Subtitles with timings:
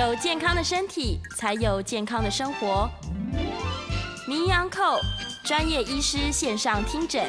[0.00, 2.88] 有健康的身体，才有健康的生活。
[4.26, 4.98] 名医 On Call
[5.44, 7.22] 专业医师线上听诊，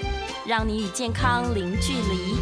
[0.47, 2.38] 让你与健康零距离。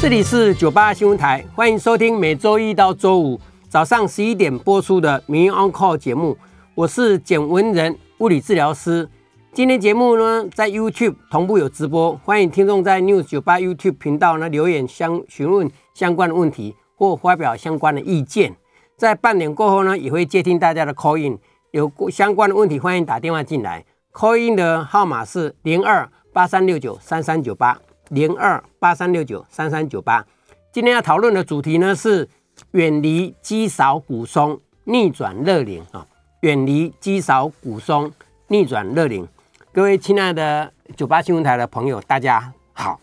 [0.00, 3.38] 这里是九八新闻台，欢迎收听每周一到周五
[3.68, 6.38] 早上十一点播出的名医 On Call 节目。
[6.74, 9.06] 我是简文仁，物理治疗师。
[9.52, 18.56] 今天节目呢，在 YouTube 同步有直播，欢迎听众在 News 九八 YouTube 频道呢留言相询问相关的问题或发表相关的意见。
[19.00, 21.38] 在半点过后呢，也会接听大家的 call in，
[21.70, 23.82] 有相关的问题欢迎打电话进来。
[24.12, 30.22] call in 的号码是零二八三六九三三九八零二八三六九三三九八。
[30.70, 32.28] 今天要讨论的主题呢是
[32.72, 36.06] 远离肌少骨松，逆转热龄啊，
[36.42, 38.12] 远离肌少骨松，
[38.48, 39.26] 逆转热龄。
[39.72, 43.00] 各位亲爱的九八新闻台的朋友，大家好。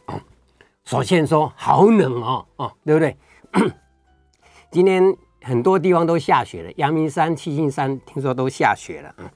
[0.86, 3.18] 首先说好冷哦哦，对不对？
[4.70, 5.18] 今天。
[5.48, 9.32] 很多地方都下雪了，阳明山、七星山听说都下雪了啊。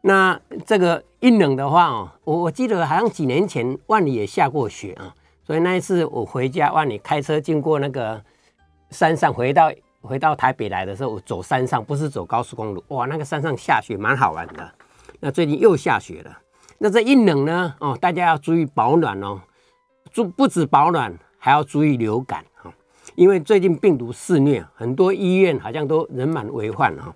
[0.00, 5.12] 那这个阴冷的话哦，我我记得好像几年前万里也下过雪啊，
[5.44, 8.22] 所以那一次我回家万里开车经过那个
[8.90, 14.72] 山上，回到回到台北来的时候，我走山上不是走高速公路，哇，那个山上下雪蛮好玩的。
[15.18, 16.38] 那最近又下雪了，
[16.78, 19.40] 那这一冷呢哦，大家要注意保暖哦，
[20.12, 22.44] 注不止保暖，还要注意流感。
[23.14, 27.14] 因为最近病毒肆虐，很多医院好像都人满为患啊。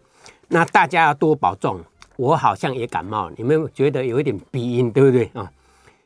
[0.49, 1.81] 那大家要多保重。
[2.17, 5.51] 我好像也感冒，你们觉得有一点鼻音，对不对啊？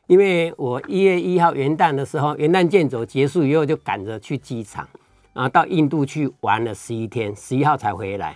[0.07, 4.89] 因为我一月一号元旦的时候，元旦健走结束以后就赶着去机场，
[5.33, 8.35] 然后到印度去玩了十一天，十一号才回来。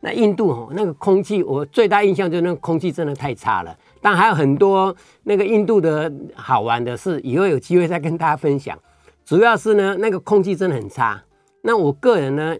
[0.00, 3.72] 那印度哦，那个空气，我最大印象就是那个空气真的太差了。
[4.02, 4.92] 但还有很多
[5.22, 8.76] 那个印度的好玩的事，以后有机会再跟大家分享。
[9.24, 11.22] 主要是呢，那个空气真的很差。
[11.62, 12.54] 那我个人呢，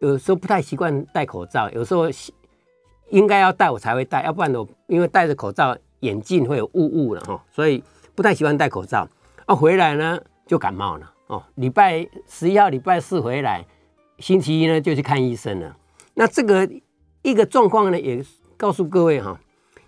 [0.00, 2.06] 有时候不太习惯戴口罩，有时候
[3.10, 7.82] 应该要戴我才会戴，要不然我因为戴着口罩眼镜会有雾雾的哈，所以
[8.16, 9.08] 不太喜欢戴口罩。
[9.46, 11.40] 啊，回来呢就感冒了哦。
[11.54, 13.64] 礼拜十一号礼拜四回来，
[14.18, 15.76] 星期一呢就去看医生了。
[16.14, 16.68] 那这个
[17.22, 18.24] 一个状况呢，也
[18.56, 19.38] 告诉各位哈，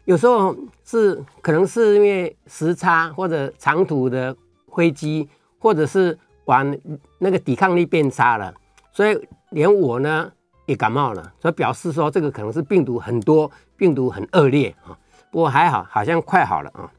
[0.04, 4.36] 有时候是可能是因为时差或者长途的
[4.72, 5.28] 飞机。
[5.60, 6.76] 或者是玩
[7.18, 8.52] 那个抵抗力变差了，
[8.90, 10.32] 所以连我呢
[10.66, 14.98] 也感冒了，所以表示说这个可能是病毒很多，病毒很恶劣啊。
[15.30, 16.90] 不过还好，好像快好了啊。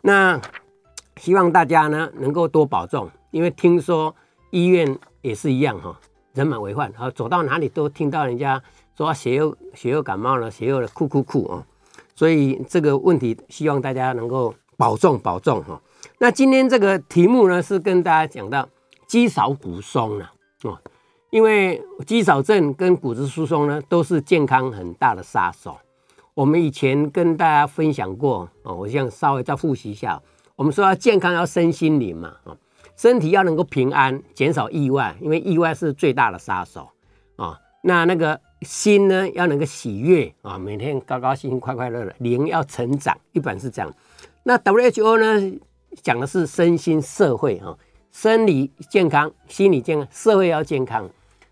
[0.00, 0.40] 那
[1.16, 4.14] 希望大家呢能够多保重，因为听说
[4.50, 5.98] 医院也是一样哈，
[6.32, 8.62] 人满为患，然后走到哪里都听到人家
[8.96, 11.66] 说血又血又感冒了，谁又哭哭哭啊。
[12.14, 15.80] 所以这个问题希望大家能够保重保重哈。
[16.18, 18.68] 那今天这个题目呢，是跟大家讲到
[19.06, 20.32] 肌少骨松了
[20.62, 20.78] 哦，
[21.30, 25.76] 因为肌少症跟骨质疏松呢，都是健康很大的杀手。
[26.32, 30.20] 我们以前跟大家分享过哦，我想稍微再复习一下。
[30.56, 32.56] 我们说要健康要身心灵嘛，啊，
[32.96, 36.88] 身体要能够平安，减少意外，因为意外是最大的杀手
[37.36, 37.58] 啊。
[37.82, 42.14] 那那个心呢，要能够喜悦啊，每天高高兴兴、快快乐乐。
[42.18, 43.92] 灵要成长，一般是这样。
[44.44, 45.58] 那 WHO 呢？
[46.02, 47.76] 讲的是身心社会哈，
[48.12, 51.08] 生理健康、心理健康、社会要健康，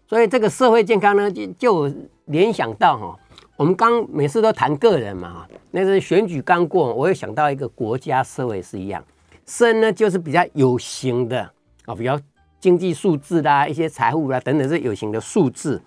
[0.06, 1.94] 所以这个社会健康呢，就就
[2.26, 3.18] 联想到哈，
[3.56, 9.04] 我们刚每次都谈个人嘛哈，那是选举刚过，我又想到一个国家社会是一样，
[9.46, 11.50] 身呢就是比较有形的
[11.86, 12.18] 啊，比较
[12.60, 15.82] 经济数字啦、一些财富啦等等是有形的数字，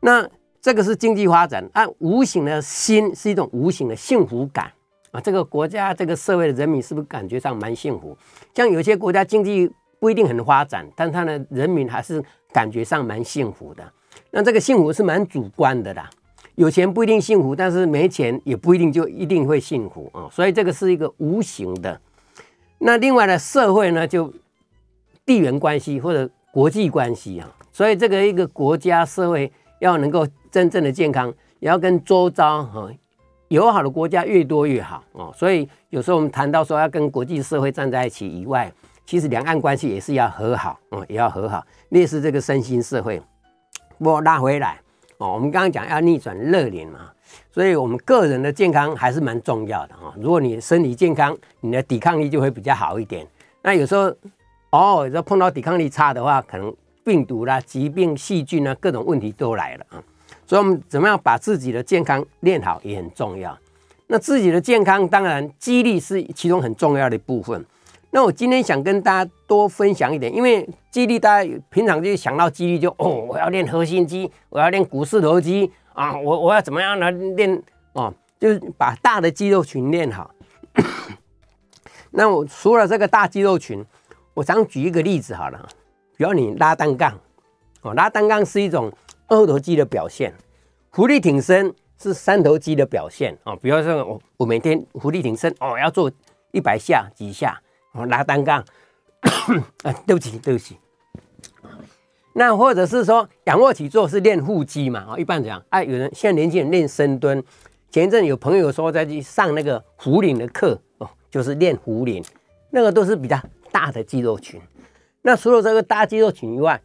[0.00, 0.28] 那
[0.60, 4.70] 这个是经济发展，按无形的心是一种无形的幸福感。
[5.10, 8.16] 啊，这个国家这个社会的人民是不是感觉上蛮幸福？
[8.54, 12.22] 像有些国家经济不一定很发展，但他的人民还是
[12.52, 13.92] 感觉上蛮幸福的。
[14.30, 16.10] 那这个幸福是蛮主观的啦，
[16.56, 20.28] 有钱不一定幸福，但是没钱也不一定就一定会幸福啊。
[20.30, 22.00] 所以这个是一个无形的。
[22.78, 24.32] 那另外呢，社会呢就
[25.24, 29.50] 地缘关系或者国际关系啊，所以这个一个国家社会
[29.80, 32.88] 要能够真正的健康，也要跟周遭哈。
[33.48, 35.32] 友好的国家越多越好哦。
[35.36, 38.72] 所以有时候我们谈到说要跟国际社会站在一起以外，
[39.04, 41.64] 其实两岸关系也是要和好哦，也要和好。
[41.90, 43.20] 类似这个身心社会，
[43.98, 44.78] 不过拉回来
[45.16, 47.10] 哦，我们刚刚讲要逆转热脸嘛，
[47.50, 50.12] 所以我们个人的健康还是蛮重要的哈。
[50.20, 53.26] 如果你身体健康，你的抵抗力就会比较好一点。
[53.62, 54.14] 那有时候
[54.70, 60.04] 哦，有时候碰到抵抗力差的话，可能病毒啦、疾病、细菌啊，各种问题都来了啊。
[60.48, 63.56] 所以，我们怎么样把自己的健康练好也很重要。
[64.06, 67.62] 那自己的健康，当然肌力是其中很重要的部分。
[68.12, 77.62] 那我今天想跟大家多分享一点，因为肌力，大家平常就想到肌力就哦，我要练核心肌，我要练股四头肌啊，我我要怎么样来练
[77.92, 78.10] 哦，
[78.40, 80.30] 就是把大的肌肉群练好。
[82.10, 83.84] 那我除了这个大肌肉群，
[84.32, 85.68] 我想举一个例子好了，
[86.16, 87.12] 比如你拉单杠
[87.82, 88.90] 哦，拉单杠是一种。
[89.28, 90.34] 二头肌的表现，
[90.90, 93.54] 浮力挺身是三头肌的表现啊。
[93.56, 96.10] 比如说我我每天浮力挺身哦，要做
[96.52, 97.60] 一百下几下，
[97.92, 98.64] 我拿单杠
[99.84, 100.76] 啊，对不起对不起。
[102.34, 105.00] 那或者是说仰卧起坐是练腹肌嘛？
[105.10, 107.42] 啊，一般讲啊，有人现在年轻人练深蹲。
[107.90, 112.22] 前一阵有朋友说在去上那个壶铃的课哦，就是练壶铃，
[112.70, 113.40] 那个都是比较
[113.72, 114.60] 大的肌肉群。
[115.22, 116.80] 那除了这个大肌肉群以外，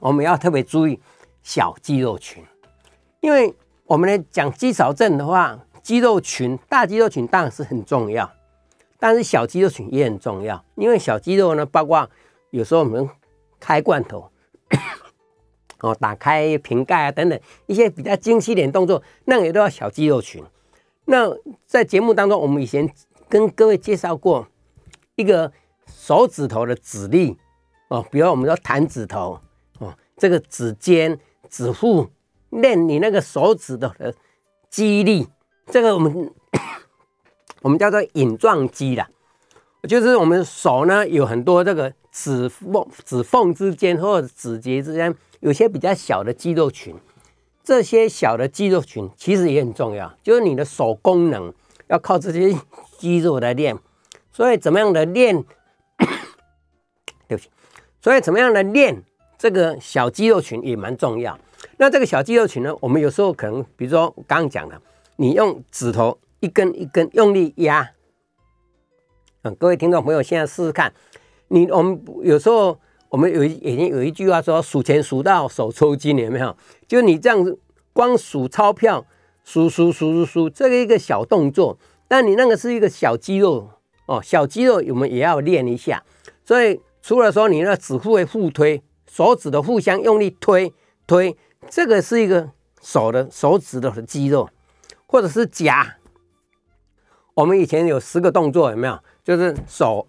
[0.00, 1.00] 我们要特别注意
[1.42, 2.44] 小肌肉群，
[3.20, 3.54] 因为
[3.84, 8.30] 我们来讲肌少症的话，肌肉群大肌肉群当然是很重要，
[8.98, 10.62] 但是小肌肉群也很重要。
[10.74, 12.08] 因为小肌肉呢，包括
[12.50, 13.08] 有时候我们
[13.58, 14.30] 开罐头，
[15.80, 20.44] 哦，打开瓶盖啊等等一些比较精细点动作，那也都要小肌肉群。
[21.04, 21.30] 那
[21.66, 22.92] 在节目当中，我们以前
[23.28, 24.46] 跟各位介绍过
[25.14, 25.52] 一个
[25.86, 27.38] 手指头的指力
[27.88, 29.40] 哦，比如我们说弹指头。
[30.16, 31.18] 这个指尖、
[31.48, 32.08] 指腹
[32.50, 34.14] 练你那个手指头的
[34.70, 35.28] 肌力，
[35.66, 36.32] 这个我们
[37.62, 39.08] 我们叫做隐状肌啦，
[39.88, 46.94] 就是我们手呢有很多这个指缝、指缝之间或者指节之间有些比较小的肌肉群，
[47.62, 51.52] 这些小的肌肉群其实也很重要，就是你的手功能
[51.88, 52.56] 要靠这些
[52.98, 53.78] 肌肉来练，
[54.32, 55.44] 所以怎么样的练？
[57.28, 57.50] 对不起，
[58.00, 59.02] 所以怎么样的练？
[59.38, 61.38] 这个小肌肉群也蛮重要。
[61.78, 64.80] 那这个小肌肉群呢，我们有时候可能，比如说我刚刚讲的，
[65.16, 67.90] 你用指头一根一根用力压。
[69.42, 70.92] 嗯，各位听众朋友，现在试试看。
[71.48, 72.78] 你我们有时候
[73.08, 76.56] 我们有已经有一句话说，数钱数到手抽筋，有没有？
[76.88, 77.58] 就你这样子
[77.92, 79.04] 光数钞票，
[79.44, 81.78] 数数数数数，这个一个小动作，
[82.08, 83.70] 但你那个是一个小肌肉
[84.06, 86.02] 哦，小肌肉我们也要练一下。
[86.44, 88.82] 所以除了说你那指腹会互推。
[89.16, 90.74] 手指的互相用力推
[91.06, 91.34] 推，
[91.70, 92.50] 这个是一个
[92.82, 94.50] 手的手指的肌肉，
[95.06, 95.96] 或者是夹。
[97.32, 99.02] 我们以前有十个动作，有没有？
[99.24, 100.06] 就是手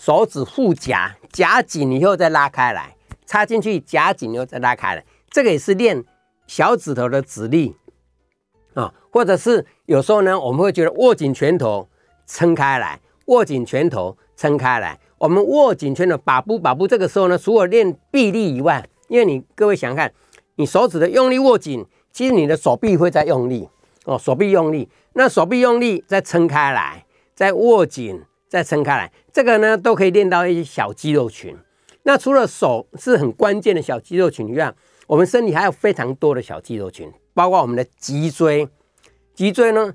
[0.00, 2.96] 手指互夹，夹紧以后再拉开来，
[3.26, 6.02] 插进去夹紧以后再拉开来，这个也是练
[6.46, 7.76] 小指头的指力
[8.72, 8.94] 啊。
[9.10, 11.86] 或者是有时候呢，我们会觉得握紧拳头
[12.26, 14.98] 撑开来，握紧拳头撑开来。
[15.22, 20.12] 我们握紧拳头，把不把不，这个时候呢，除了练臂力以外，因为你各位想想看，
[20.56, 23.68] 你手指的用力握紧，其实你的手臂会在用力
[24.04, 31.56] 哦，手臂用力，那手臂用力再撑开来，再握紧，再撑开来，这个呢都可以练到一些小肌肉群。
[32.02, 34.74] 那除了手是很关键的小肌肉群以外，
[35.06, 38.68] 我们身体还有非常多的小肌肉群，包括我们的脊椎，
[39.36, 39.94] 脊椎呢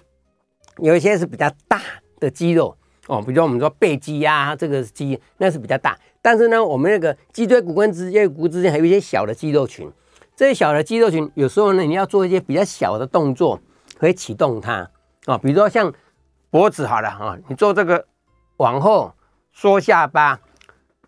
[0.80, 1.82] 有一些是比较大
[2.18, 2.78] 的肌肉。
[3.06, 9.90] 哦，比如说我们说背肌呀，这个肌那是比较大，但是呢，我们那个脊椎骨跟脊椎骨之间还有一些小的肌肉群，
[10.34, 13.60] 这些小的肌肉群有时候呢，你要做一些比较小的动作，
[13.98, 14.88] 可以启动它。
[15.26, 15.92] 啊，比如说像
[16.50, 18.06] 脖子好了啊，你做这个
[18.56, 19.12] 往后
[19.52, 20.40] 缩下巴，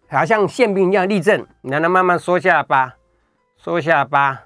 [0.09, 2.95] 好像宪兵一样立正，你让它慢慢缩下巴，
[3.57, 4.43] 缩下巴，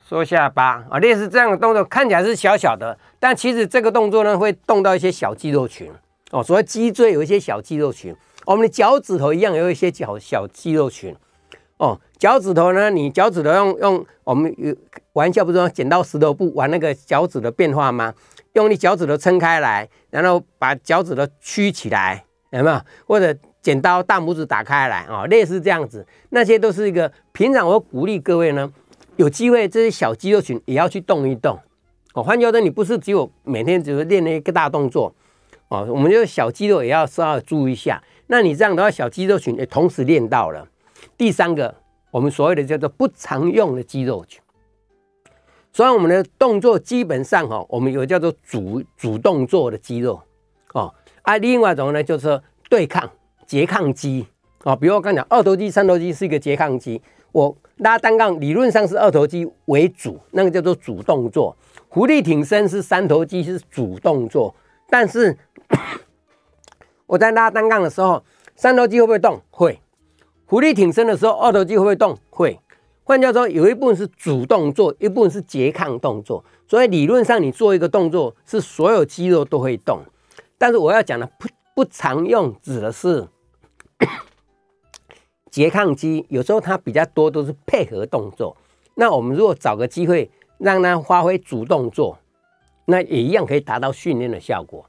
[0.00, 0.84] 缩下巴。
[0.90, 5.90] 啊，类似这样的动作，看起来是小小的，但其实这个动作呢，会动到一些小肌肉群。
[6.30, 8.14] 哦，所谓脊椎有一些小肌肉群，
[8.46, 11.14] 我们的脚趾头一样有一些小小肌肉群。
[11.76, 14.54] 哦，脚趾头呢，你脚趾头用用我们
[15.14, 18.12] 玩笑不是说剪刀石头布玩那个脚趾的变化吗？
[18.52, 22.80] 用你脚趾头撑开来，然后把脚趾头曲起来，有没有？
[23.06, 28.70] 或者剪刀大拇指打开来，哦，类似这样子，那些都是一个平常我鼓励各位呢，
[29.16, 31.58] 有机会这些小肌肉群也要去动一动。
[32.12, 35.14] 哦，换句话说，你不是只有每天只是练那一个大动作。
[35.70, 38.02] 哦，我们就小肌肉也要稍微注意一下。
[38.26, 40.68] 那你这样的话，小肌肉群也同时练到了。
[41.16, 41.74] 第三个，
[42.10, 44.40] 我们所谓的叫做不常用的肌肉群。
[45.72, 50.20] 所以我们的动作基本上哈，我们有叫做主主动作的肌肉
[50.74, 53.08] 哦，啊，另外一种呢就是对抗
[53.46, 54.26] 拮抗肌
[54.64, 57.00] 哦，比如我刚讲二头肌、三头肌是一个拮抗肌，
[57.30, 61.56] 我拉单杠理论上是二头肌为主，那个叫做主动作，
[61.88, 64.52] 伏地挺身是三头肌是主动作，
[64.88, 65.38] 但是
[67.06, 68.24] 我在拉单杠的时候，
[68.54, 69.40] 三头肌会不会动？
[69.50, 69.80] 会。
[70.46, 72.18] 浮力挺身的时候，二头肌会不会动？
[72.28, 72.60] 会。
[73.04, 76.44] 换句话说，有一部分是主动作，一部分是拮抗动作。
[76.66, 80.00] 所以理论上，你做一个动作是所有肌肉都会动。
[80.58, 83.26] 但是我要讲的不不常用，指的是
[85.50, 88.56] 拮抗肌，有时候它比较多都是配合动作。
[88.94, 92.18] 那我们如果找个机会让它发挥主动作，
[92.84, 94.84] 那也一样可以达到训练的效果。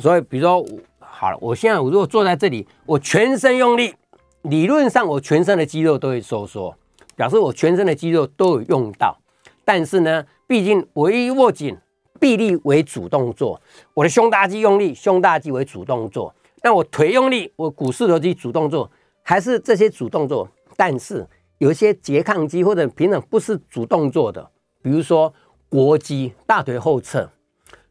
[0.00, 0.66] 所以，比如说，
[0.98, 3.94] 好了，我现在我如果坐在这里，我全身用力，
[4.42, 6.74] 理论上我全身的肌肉都会收缩。
[7.16, 9.14] 表示我全身的肌肉都有用到，
[9.62, 11.76] 但是呢，毕竟我一握紧，
[12.18, 13.60] 臂力为主动作，
[13.92, 18.90] 我的胸大肌用力，胸大肌为主动作，那我腿用力，我股四头肌主动作，
[19.22, 20.48] 还是这些主动作。
[20.78, 21.26] 但是
[21.58, 25.34] 有一些拮抗肌或者平常不是主动作的，比如说
[25.68, 27.30] 腘肌，大腿后侧，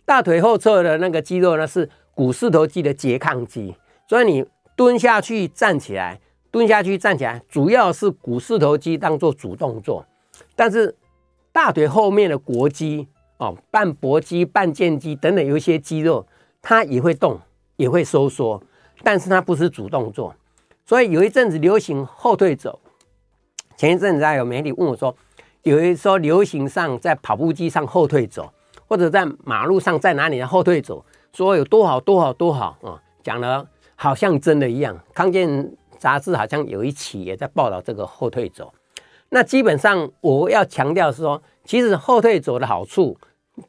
[0.06, 1.88] 大腿后侧的那个肌肉呢是
[2.20, 3.74] 股四头肌的拮抗肌，
[4.06, 4.46] 所以你
[4.76, 6.20] 蹲下去站起来。
[6.52, 10.06] 蹲下去站起来，主要是股四头肌当做主动作，
[10.54, 10.94] 但是
[11.54, 13.08] 大腿后面的膕肌
[13.38, 16.28] 哦，半腘肌、半腱肌等等，有一些肌肉
[16.62, 17.40] 它也会动，
[17.78, 18.62] 也会收缩，
[19.02, 20.36] 但是它不是主动作。
[20.86, 22.82] 所以有一阵子流行后退走，
[23.78, 25.16] 前一阵子还有媒体问我说，
[25.62, 28.52] 有一说流行上在跑步机上后退走，
[28.88, 31.06] 或者在马路上在哪里的后退走，
[31.40, 33.66] 说有多好多好多好啊，讲的
[33.96, 35.72] 好像真的一样，康健。
[35.98, 38.74] 杂志好像有一期也在报道这个后退走，
[39.28, 43.18] 那基本上我要强调是说，其实后退走的好处，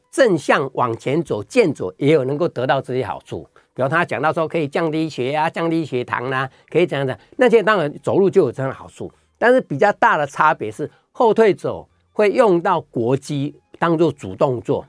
[0.09, 3.45] 正向往前走、健走也有能够得到这些好处。
[3.73, 7.19] 比如他讲到说可以降低血压、降低血糖啦，可以怎样讲？
[7.35, 14.85] 那些当然走路就有这样的好处，但是比较大的差别是后退走会用到膕肌当做主动作，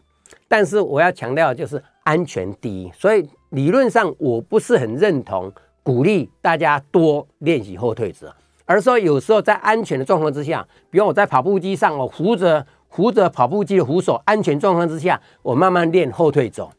[0.46, 5.52] 但是我要强调就是安全第一，所以理论上我不是很认同。
[5.84, 8.28] 鼓励大家多练习后退走，
[8.66, 16.70] 而说有时候在安全的状况之下，比如我在跑步机上，我扶着扶着跑步机的扶手，安全状况之下，我慢慢练后退走，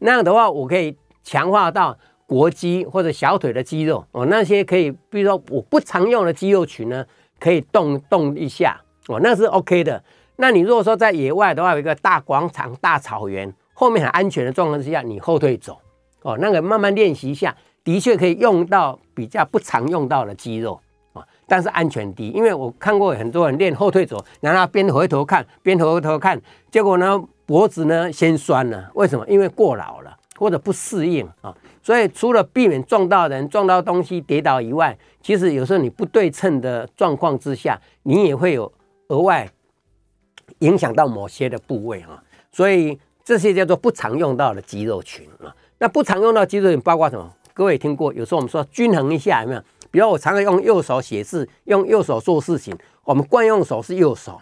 [0.00, 0.94] 那样的话，我可以
[1.24, 1.96] 强化到
[2.26, 7.02] 膕肌或者小腿的肌肉哦，那些可以，比如说我不常用的肌肉群呢，
[7.38, 10.04] 可以动动一下哦，那是 OK 的。
[10.36, 15.80] 那你如果说在野外的话，有一个大广场、大草原，后面很安全的状况之下，你后退走
[16.20, 17.56] 哦，那个慢慢练习一下。
[17.82, 20.78] 的确可以用到比较不常用到的肌肉
[21.14, 26.38] 啊，但是安全低，因为我看过很多人练后退走，然后边回头看边回头看，
[26.70, 29.26] 结果呢脖子呢先酸了，为什么？
[29.26, 31.56] 因为过劳了或者不适应啊。
[31.82, 38.70] 所以除了避免撞到人、撞到东西、跌倒以外，其实有时候你不对称的状况之下，你也会有
[39.08, 39.50] 额外
[40.58, 42.22] 影响到某些的部位啊。
[42.52, 42.98] 所以
[43.30, 45.54] 这些叫做不常用到的肌肉群啊。
[45.78, 47.32] 那不常用到肌肉群包括什么？
[47.54, 49.62] 各位听过，有时候我们说均衡一下有没有？
[49.92, 52.76] 比如我常常用右手写字，用右手做事情。
[53.04, 54.40] 我们惯用手是右手，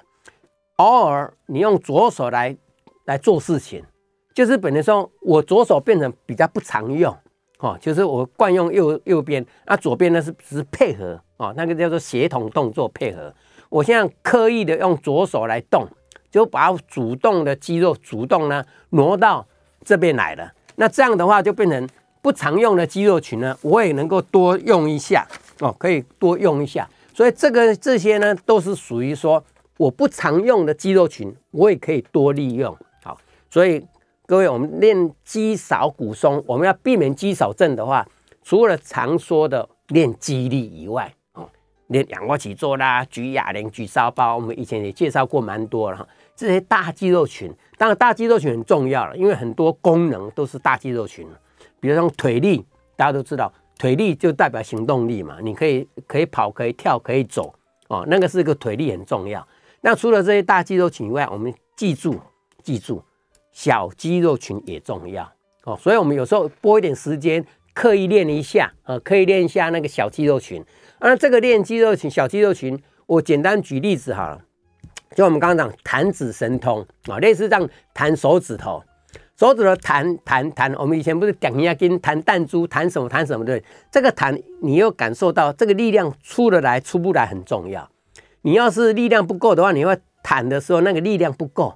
[0.76, 2.56] 偶尔你用左手来
[3.04, 3.84] 来做事情，
[4.32, 7.14] 就是本来说我左手变成比较不常用
[7.58, 13.34] 哦，就是我惯用右右边，那左边呢是是配合哦，那个叫做协同动作配合。
[13.68, 15.86] 我现在刻意的用左手来动，
[16.30, 19.46] 就把主动的肌肉主动呢挪到
[19.84, 20.52] 这边来了。
[20.76, 21.88] 那这样的话就变成。
[22.20, 25.26] 不常用的肌肉群呢，我也能够多用一下
[25.60, 26.86] 哦，可以多用一下。
[27.14, 29.42] 所以这个这些呢，都是属于说
[29.76, 32.76] 我不常用的肌肉群，我也可以多利用。
[33.04, 33.16] 好，
[33.48, 33.86] 所以
[34.26, 38.06] 各位，我们练肌少骨松，我们要避免肌少症的话，
[38.42, 41.14] 除了常说的练肌力以外，
[41.88, 46.08] 练仰卧起坐啦，举哑铃、举沙包，我们以前也介绍过蛮多了哈。
[46.36, 51.26] 这些大肌肉群，当然大肌肉群很重要了，因为很多功能都是大肌肉群。
[51.80, 52.64] 比如说腿力，
[52.96, 57.54] 大家都知道，腿力就代表行动力嘛，你可以可以跑，可以跳，可以走
[57.88, 59.46] 哦，那个是个腿力很重要。
[59.80, 62.20] 那除了这些大肌肉群以外，我们记住
[62.62, 63.02] 记住，
[63.50, 65.30] 小肌肉群也重要
[65.64, 65.76] 哦。
[65.76, 70.62] 所以我们有时候拨一点时间，刻意练一下啊，刻意练一下那个小肌肉群。
[71.00, 74.40] 那这个练肌肉群、小肌肉群，我简单举例子好了，
[75.14, 78.82] 就我们刚刚讲弹指神通啊，类似这样弹手指头。
[79.36, 83.62] 手指头弹弹弹，我们以前不是讲一下跟弹弹珠，弹什么弹什么对？
[83.88, 87.88] 这个弹你又感受到这个力量出得来出不来很重要。
[88.42, 91.72] 你要是力量不够的话，你会弹的时候那个力量不够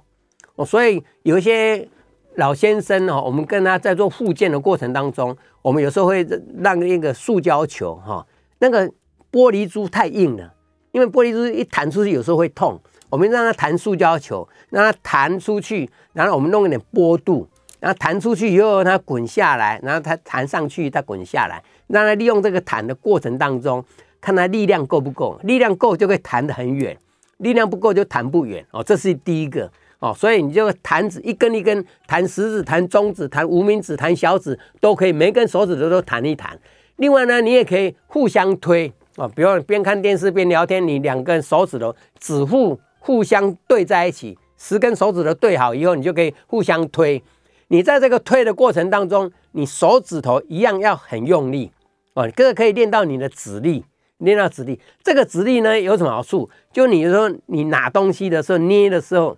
[0.55, 1.87] 哦，所以有一些
[2.35, 6.27] 老先生哦，我们跟他在做复健的过程当中，我们有时候会
[6.57, 8.27] 让一个塑胶球哈，
[8.59, 8.91] 那个
[9.33, 10.53] 玻璃珠太硬了，
[10.91, 17.47] 因为玻璃珠一弹出去有时候会痛，我们让它弹塑胶球，让它弹出去，然后我们弄一点波度，
[17.79, 23.83] 然后弹出去以后它滚下来，然后它弹上去，它滚下来，让它利用这个弹的过程当中，
[24.21, 26.95] 看它力量够不够，力量够就会弹得很远。
[27.37, 36.57] 力量不够就弹不远哦，这是第一个哦，所以你就弹指一根一根弹食指、弹中指、弹无名指、弹小指都可以，每根手指头都弹一弹。
[36.97, 47.21] 另外呢，你也可以互相推哦，比如边看电视边聊天，你两根手指头指腹互相对在一起，十根手指头对好以后，你就可以互相推。
[47.67, 51.71] 你在这个推的过程当中，你手指头一样要很用力
[52.13, 53.85] 哦，这个可以练到你的指力。
[54.19, 56.49] 练到指力，这个指力呢有什么好处？
[56.71, 59.37] 就你说你拿东西的时候，捏的时候，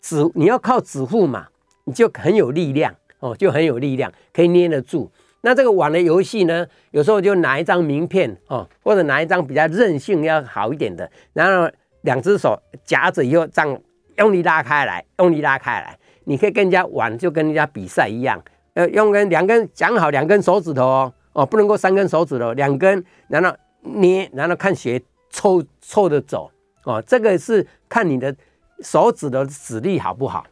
[0.00, 1.48] 指你要靠指腹嘛，
[1.84, 5.10] 你就很有力量哦，就很有力量，可以捏得住。
[5.42, 11.70] 那这个玩的游戏呢，有时候就拿一张名片哦，或者拿一张比较韧性要好一点的，然后
[12.02, 13.80] 两只手夹着以后这样
[14.16, 18.42] 用力拉开来，用力拉开来，你可以跟人家玩，就跟人家比赛一样，
[18.74, 23.56] 呃，用根两根讲好两根手指头哦，哦，不能够三根手指头，两根，然后。
[23.80, 26.50] 捏，然后看谁凑凑的走
[26.82, 28.34] 哦，这个是看你的
[28.80, 30.44] 手指的指力好不好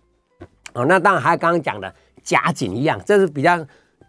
[0.75, 0.87] 哦。
[0.87, 3.66] 那当然还刚刚讲的夹紧一样，这是比较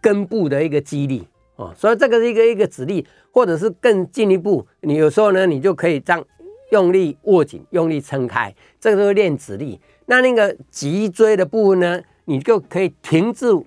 [0.07, 1.73] 根部的一个肌力哦。
[1.75, 6.25] 所以这个是一个一个指力，或者是更进一步，你有时候呢，你就可以这样
[6.71, 9.77] 用力握紧，用力撑开，这个都是练指力。
[10.05, 13.65] 那那个脊椎的部分呢，你就可以停住，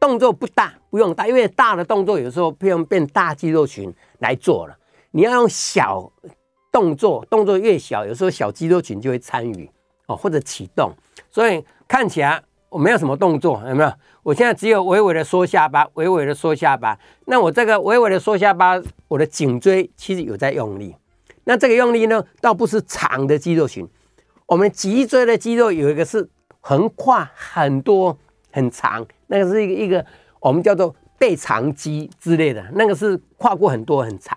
[0.00, 4.76] 动作不大，不用大，因为大的动作有时候不用变大肌肉群来做了。
[5.12, 6.10] 你要用小
[6.72, 9.70] 动作，动作越小，有时候小肌肉群就会参与
[10.08, 10.92] 哦，或者启动。
[11.30, 13.92] 所以看起来我没有什么动作，有没有？
[14.22, 16.98] 我现在只有微微的缩下巴，微微的缩下巴。
[17.26, 20.94] 那我这个微微的缩下巴，我的颈椎其实有在用力。
[21.44, 23.86] 那这个用力呢，倒不是长的肌肉群。
[24.46, 26.28] 我们脊椎的肌肉有一个是
[26.60, 28.18] 横跨很多
[28.50, 30.04] 很长，那个是一个一个
[30.40, 34.36] 我们叫做背长肌之类的，那个是跨过很多很长。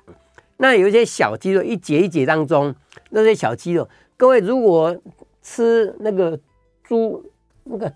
[0.58, 2.74] 那有一些小肌肉，一节一节当中，
[3.10, 4.96] 那些小肌肉，各位如果
[5.42, 6.40] 吃那个
[6.84, 7.24] 猪
[7.64, 7.92] 那个，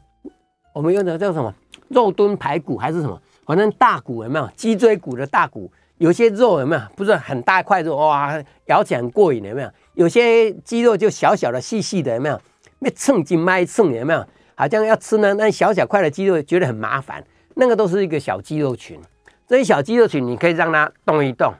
[0.73, 1.53] 我们用的叫什么
[1.87, 4.49] 肉炖排骨还是什么，反正大骨有没有？
[4.55, 6.81] 脊椎骨的大骨，有些肉有没有？
[6.95, 9.69] 不是很大块肉哇，咬起来很过瘾有没有？
[9.93, 12.41] 有些肌肉就小小的细细的有没有？
[12.79, 14.25] 那蹭筋脉蹭有没有？
[14.55, 17.23] 好像要吃呢，那小小块的肌肉觉得很麻烦，
[17.55, 18.99] 那个都是一个小肌肉群。
[19.47, 21.53] 这些小肌肉群你可以让它动一动。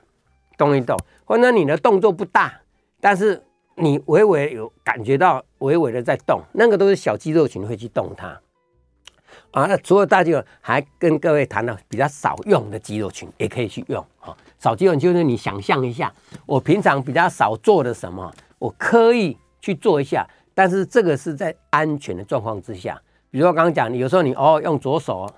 [0.56, 0.96] 动一动，
[1.26, 2.54] 或者你的动作不大，
[3.02, 3.42] 但是
[3.76, 8.40] 你微微有感觉到微微的在动，那个都是小肌肉群会去动它。
[9.54, 14.36] 啊，那除了大肌肉，还跟各位谈到比较少用的肌肉群也可以去用啊。
[14.60, 16.12] 少肌肉就是你想象一下，
[16.46, 23.00] 我平常比较少做的什么，我刻意去做一下，但是这个是在安全的状况之下。
[23.30, 25.30] 比如说刚刚讲，你有时候你哦用左手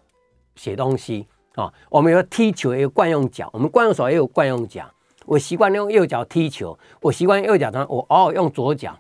[0.56, 4.89] 写东西啊，我们有踢球也有惯用脚，我们惯用手也有惯用脚。
[5.25, 8.95] 我习惯用右脚踢球，我习惯右脚呢，我偶尔用左脚，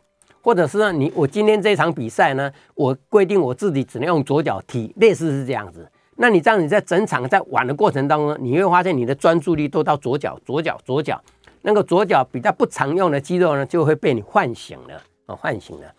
[0.45, 5.89] 或者是呢，你我今天这场比赛呢，我规定我自己只能用左脚踢，类似是这样子。
[6.17, 11.19] 那你这样你在整场在玩的过程当中，你会发现你的专注力都到左脚，左脚，左脚，
[11.63, 15.91] 那个左脚比较不常用的肌肉呢，就会被你唤醒了啊，唤醒了。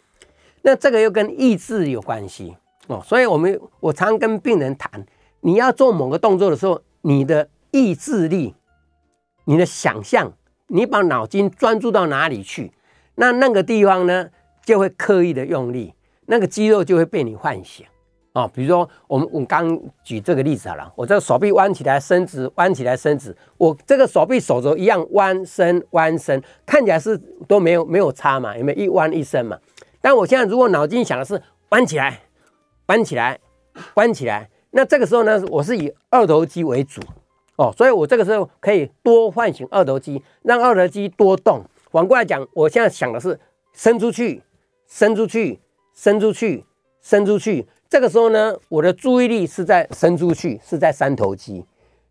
[0.62, 2.56] 那这个又跟意志有关系
[2.86, 5.04] 哦，所以我们我常跟病人谈，
[5.40, 8.54] 你要做某个动作的时候，你的意志力。
[9.48, 10.32] 你的想象，
[10.68, 12.72] 你把脑筋专注到哪里去，
[13.14, 14.28] 那那个地方呢，
[14.66, 15.94] 就会刻意的用力，
[16.26, 17.86] 那个肌肉就会被你唤醒
[18.32, 18.50] 哦。
[18.52, 29.56] 比如说，我们我刚举这个例子好了，我这个手臂弯起来伸直，弯起来伸直，我这个手臂手肘一样弯伸弯伸，看起来是都没有没有差嘛，有没有一弯一伸嘛？
[30.00, 32.22] 但我现在如果脑筋想的是弯起来，
[32.86, 33.38] 弯起来，
[33.94, 37.00] 弯起来，那这个时候呢，我是以二头肌为主。
[37.54, 41.64] 哦，所以我这个时候可以多唤醒二头肌，让二头肌多动。
[41.90, 43.40] 反过来讲，我现在想的是
[43.72, 44.42] 伸出去，
[44.88, 45.60] 伸出去，
[45.94, 46.64] 伸出去，
[47.00, 47.66] 伸出去。
[47.88, 51.64] 这个时候呢，我的注意力是在伸出去，是在三头肌。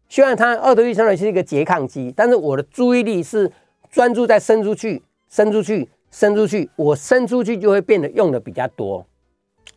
[0.07, 3.51] 虽然它二头肌相当于是一个拮抗肌，但是我的注意力是
[3.89, 6.69] 专注在伸出去，伸出去，伸出去。
[6.75, 9.05] 我伸出去就会变得用的比较多。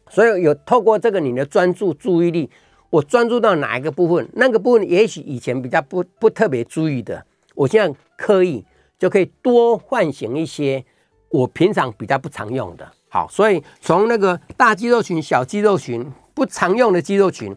[0.09, 2.51] 所以有透过这个你的专注注意力。
[2.91, 7.23] 我专注到哪一个部分，那个部分也许以前比较不不特别注意的，
[7.55, 8.65] 我现在刻意
[8.99, 10.83] 就可以多唤醒一些
[11.31, 17.55] 我平常比较不常用的好，所以从那个大肌肉群、小肌肉群、不常用的肌肉群，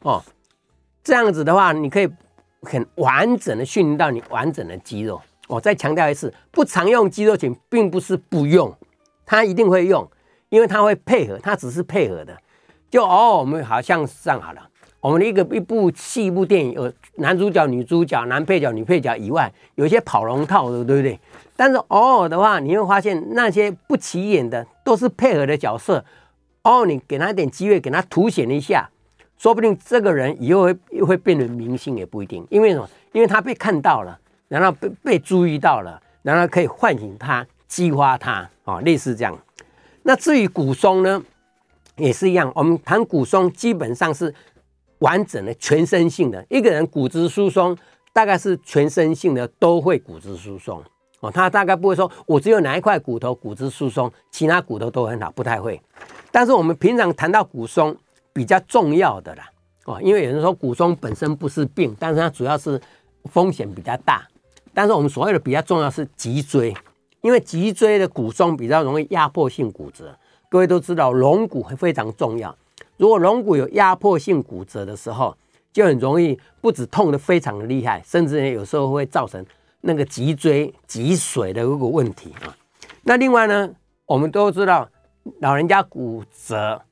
[0.00, 0.22] 哦，
[1.04, 2.08] 这样子的话，你可以
[2.62, 5.20] 很完整的训练到你完整的肌肉。
[5.46, 8.74] 我再强调一次，不常用肌肉群并不是不用，
[9.24, 10.06] 它一定会用，
[10.50, 12.36] 因为它会配合，它只是配合的。
[12.90, 14.68] 就哦，我们好像上好了，
[15.00, 21.18] 我们的一个一部戏一部电影，有男主角、女主角、男配角、女配角以外，有一些跑龙套的，对不对？
[21.58, 26.04] 但是偶尔的话，你会发现那些不起眼的都是配合的角色。
[26.62, 28.88] 哦，你给他一点机会，给他凸显一下，
[29.36, 32.46] 说不定这个人以后会会变成明星也不一定。
[32.48, 32.88] 因为什么？
[33.10, 34.16] 因为他被看到了，
[34.46, 39.36] 然后被被注意到了，然后可以唤醒他、激发他，哦，类似这样。
[40.04, 41.20] 那至于骨松呢，
[41.96, 42.52] 也是一样。
[42.54, 44.32] 我们谈骨松，基本上是
[45.00, 46.46] 完整的、全身性的。
[46.48, 47.76] 一个人骨质疏松，
[48.12, 50.80] 大概是全身性的都会骨质疏松。
[51.20, 55.80] 哦，他大概不会说，我只有哪一块骨头骨质疏松，其他骨头都很好，不太会。
[56.30, 57.96] 但是我们平常谈到骨松
[58.32, 59.44] 比较重要的啦，
[59.86, 62.80] 哦，因为有人说骨松本身不是病，但是它主要是
[63.24, 64.26] 风险比较大。
[64.72, 66.72] 但是我们所谓的比较重要是脊椎，
[67.20, 70.16] 因为脊椎的骨松比较容易压迫性骨折。
[70.48, 72.54] 各位都知道，龙骨非常重要。
[72.96, 75.36] 如果龙骨有压迫性骨折的时候，
[75.72, 79.44] 就很容易不止痛得非常的厉害，甚至有时候会造成。
[79.80, 82.54] 那个脊椎脊髓的一个问题啊，
[83.04, 83.70] 那另外呢，
[84.06, 84.88] 我们都知道
[85.40, 86.82] 老人家骨折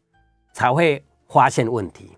[0.53, 2.11] 才会发现问题。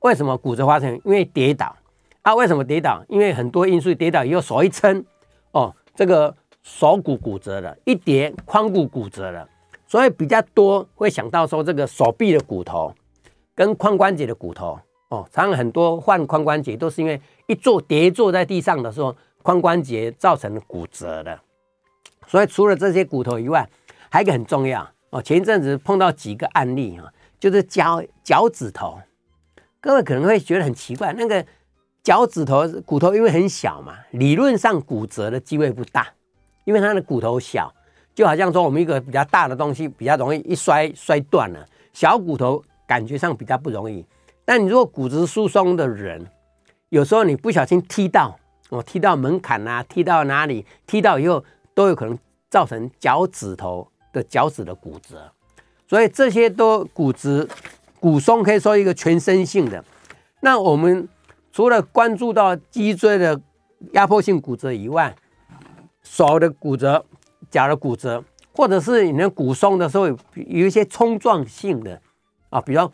[0.00, 0.94] 为什么骨折发现？
[1.04, 1.74] 因为跌倒
[2.22, 2.34] 啊。
[2.34, 3.00] 为什么跌倒？
[3.08, 5.04] 因为很多因素，跌倒以后手一撑，
[5.52, 9.48] 哦，这个手骨骨折了，一跌髋骨骨折了，
[9.86, 12.92] 所以比较多会想到说这个手臂的骨头
[13.54, 14.78] 跟髋关节的骨头
[15.10, 19.14] 哦，常常很多患髋关节都是因为一坐跌坐在地上的时候。
[19.48, 21.40] 髋关节造成骨折的，
[22.26, 23.66] 所以除了这些骨头以外，
[24.10, 25.22] 还有一个很重要哦。
[25.22, 29.00] 前一阵子碰到几个案例啊，就是脚脚趾头，
[29.80, 31.42] 各位可能会觉得很奇怪，那个
[32.02, 36.06] 脚趾头骨头因为很小嘛，理论上骨折的机会不大，
[36.66, 37.72] 因为它的骨头小，
[38.14, 44.04] 就好像说我们一个比较大的东西比较容易一摔摔断了，小骨头感觉上比较不容易。
[44.44, 46.26] 但你如果骨质疏松的人，
[46.90, 48.38] 有时候你不小心踢到。
[48.70, 50.66] 我踢到门槛啊，踢到哪里？
[50.86, 51.42] 踢到以后
[51.74, 52.18] 都有可能
[52.50, 55.32] 造成脚趾头的脚趾的骨折，
[55.86, 57.48] 所以这些都骨质
[57.98, 59.82] 骨松可以说一个全身性的。
[60.40, 61.08] 那我们
[61.50, 63.40] 除了关注到脊椎的
[63.92, 65.16] 压迫性骨折以外，
[66.02, 67.04] 手的骨折、
[67.50, 72.00] 脚的骨折，或者是你的骨松的时候有一些冲撞性的
[72.50, 72.90] 啊，比如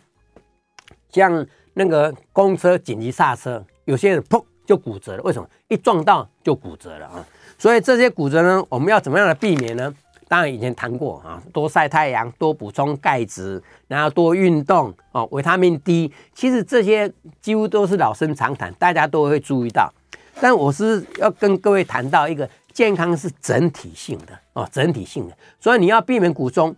[1.10, 4.42] 像那个公车紧急刹车，有些人砰。
[4.66, 5.48] 就骨折了，为什么？
[5.68, 7.24] 一撞到就骨折了啊！
[7.58, 9.94] 所以这些骨折呢，我们要怎么样的避免呢？
[10.26, 16.10] 当然以前谈过啊，多晒太阳，多补充钙质，然后多运动哦，维他命 D。
[16.32, 19.92] 其实这些几乎都是老生常谈，大家都会注意到。
[20.40, 26.74] 但我是要跟各位谈到一个健康是整体性的哦，整体性的，所以你要避免骨松，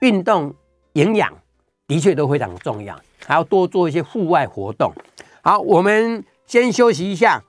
[0.00, 0.54] 运动、
[0.92, 1.32] 营养
[1.88, 2.94] 的确都非常重要，
[3.26, 4.92] 还要多做一些户外活动。
[5.42, 6.22] 好，我们。
[6.50, 7.40] 先休息一下，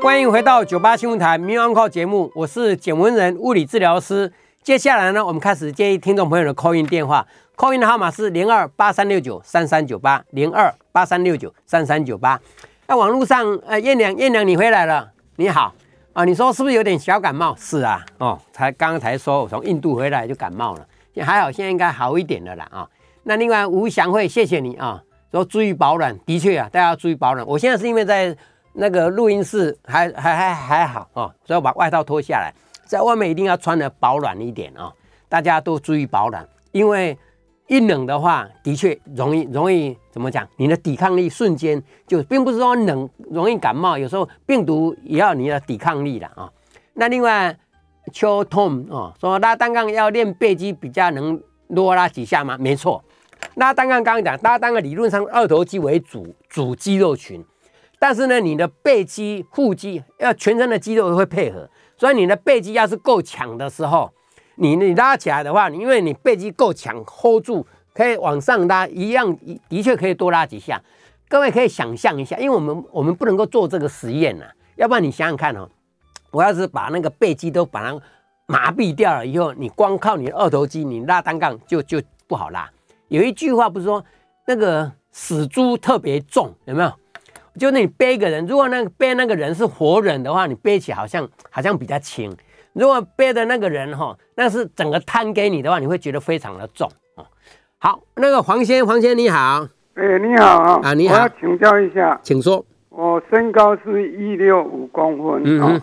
[0.00, 4.32] 欢迎回到九八新闻台《名医 on call》节目，我是简文仁物理治疗师。
[4.62, 12.40] 接下来呢，我们开始接听众朋友的 call in 电话，call in 的号码是零二八三六九三三九八零二八三六九三三九八。
[12.86, 15.74] 那网络上，呃，燕良，燕良，你回来了，你好
[16.12, 17.56] 啊，你说是不是有点小感冒？
[17.58, 20.86] 是啊，哦，才刚刚才说我从印度回来就感冒了，
[21.24, 22.88] 还好，现在应该好一点了啦啊。
[23.24, 25.02] 那另外吴祥慧，谢谢你啊。
[25.30, 27.46] 说注意保暖，的确啊，大家要注意保暖。
[27.46, 28.36] 我现在是因为在
[28.72, 32.52] 那个录音室还，还还还好哦，所以我把外套脱下来，
[32.84, 34.92] 在外面一定要穿的保暖一点啊、哦。
[35.28, 37.16] 大家都注意保暖，因为
[37.68, 40.44] 一冷的话，的确容易容易怎么讲？
[40.56, 46.50] 你的抵抗力瞬间就，并不是说冷容易感冒，有时候病毒也要你的抵抗力的啊、
[46.94, 47.56] 那另外，
[48.12, 51.40] 秋痛哦，说拉单杠要练背肌比较能
[51.72, 52.56] 多拉几下吗？
[52.58, 53.04] 没错。
[53.54, 57.44] 拉单杠刚刚讲，拉单杠理论上二头肌为主主肌肉群，
[57.98, 64.10] 但是呢，你的背肌、腹肌要全身的肌肉都会配合，所以你的背肌要是够强的时候，
[64.56, 69.36] 你你拉起来的话，因为你背肌够强，hold 住可以往上拉，一样
[69.68, 70.80] 的确可以多拉几下。
[71.28, 74.44] 各位可以想象一下，因为我们我们不能够做这个实验呐，
[74.76, 75.68] 要不然你想想看哦，
[76.30, 78.00] 我要是把那个背肌都把它
[78.46, 82.68] 麻痹掉了以后，你光靠你的二头肌，你拉单杠就就不好拉。
[83.10, 84.02] 有一句话不是说
[84.46, 86.90] 那个死猪特别重，有没有？
[87.58, 92.34] 就那你背一个人，如果那个背那个人是活人的话，你背起来好像好像比较轻。
[92.72, 97.26] 如果背的那个人哈，那是整个摊给你的话，你会觉得非常的重啊。
[97.78, 102.64] 好，那个黄先，黄先你好，哎、欸，你好啊，啊你好，我要请教一下，请说。
[102.90, 105.80] 我身高是一六五公分，嗯哼，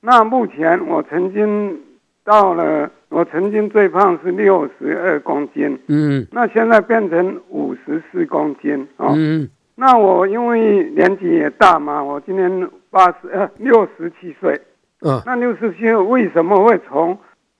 [0.00, 1.80] 那目前我曾经
[2.24, 14.60] 到了，我曾经最胖是六十二公斤，嗯，那现在变成五十四公斤，哦，嗯，那我因为年纪也大嘛，我今年八十呃六十七岁，
[15.02, 17.16] 嗯，那六十七岁为什么会从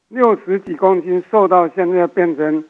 [0.09, 2.65] 六十几公斤瘦到现在变成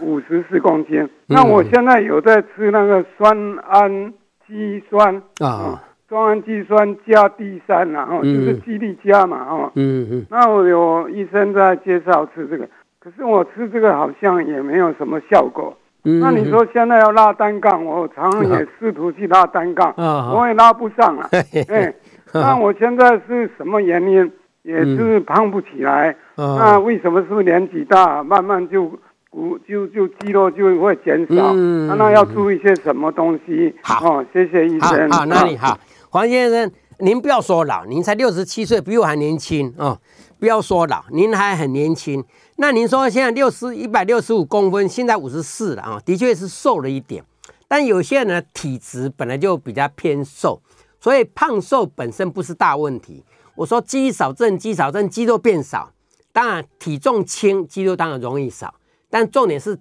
[0.00, 1.00] 五十四公斤？
[1.00, 4.12] 嗯，那我现在有在吃那个酸氨。
[4.48, 5.14] 基酸。
[5.40, 12.66] 啊，双氨基酸加 D 三，然后就是肌力加嘛，哦，嗯嗯，那我有医生在介绍吃这个，
[12.98, 15.76] 可是我吃这个好像也没有什么效果。
[16.04, 19.92] 嗯，那你说现在要拉单杠，我常常也试图去拉单杠，
[20.34, 21.28] 我也拉不上了。
[21.68, 21.94] 哎，
[22.32, 24.32] 那我现在是什么原因？
[24.62, 26.14] 也是胖不起来。
[26.36, 27.22] 那为什么？
[27.28, 28.90] 是年纪大，慢慢就？
[29.30, 33.74] 骨就就肌肉就会减少，嗯，那要注意些什么东西？
[33.82, 35.10] 好，哦，谢谢医生。
[35.10, 35.78] 好，那你好，
[36.10, 40.00] 黄先生，您不要说老，您才六十七岁，比我还年轻哦。
[40.38, 42.24] 不要说老，您还很年轻。
[42.56, 47.22] 那您说现在六十一百六十五公分，现在五十四了啊，的确是瘦了一点。
[47.66, 50.62] 但有些人的体质本来就比较偏瘦，
[50.98, 53.22] 所以胖瘦本身不是大问题。
[53.54, 55.92] 我说肌少症，肌少症，肌肉变少，
[56.32, 58.74] 当然体重轻，肌肉当然容易少。
[59.10, 59.78] 但重点是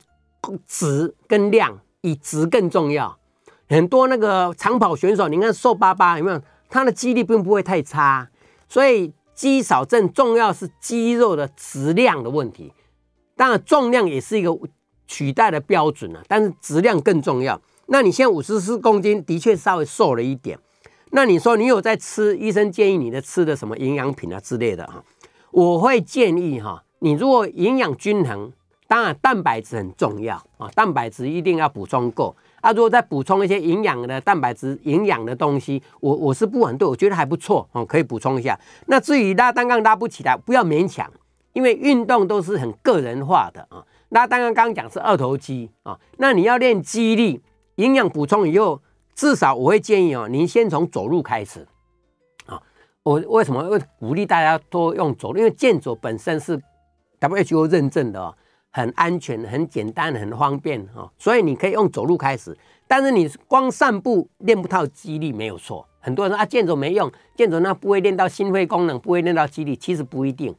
[0.68, 3.18] 质跟量，以质更重要。
[3.70, 6.42] 很多那个长跑选手，你看瘦巴巴有没有？
[6.70, 8.30] 他的肌力并不会太差。
[8.68, 12.74] 所以肌少症重要是肌肉的质量的问题。
[13.36, 14.58] 当然重量也是一个
[15.08, 17.62] 取代的标准了，但是质量更重要。
[17.88, 20.58] 那你现在五十四公斤，的确稍微瘦了一点。
[21.12, 22.38] 那你说你有在吃？
[22.38, 25.04] 医生建议你的吃的什么营养品啊之类的哈？
[25.52, 28.52] 我会建议哈，你如果营养均衡。
[28.90, 32.72] 当然，蛋白质很重要啊，蛋白质一定要补充够啊。
[32.72, 38.60] 如果再补充一些营养的蛋白质、营养的东西，我我是不反对，我觉得还不错哦，可以补充一下。
[38.88, 41.12] 那至于拉单杠拉不起来，不要勉强，
[41.54, 43.84] 因为运动都是很个人化的啊。
[44.10, 47.42] 拉单杠刚刚讲是二头肌啊，那你要练肌力，
[47.76, 48.82] 营养补充以后，
[49.16, 51.68] 至少我会建议哦，您先从走路开始
[52.46, 52.62] 啊。
[53.04, 55.40] 我为什么会鼓励大家多用走路？
[55.40, 56.62] 因为健走本身是
[57.20, 58.34] WHO 认证的哦。
[58.72, 62.56] 很安全、很简单、很方便哈，所以你可以用走路开始。
[62.88, 65.88] 但是你光散步练不到肌力没有错。
[66.00, 70.56] 很多人说啊，健走没用，健走那不会练到心肺功能，不会练到肌力，其实不一定。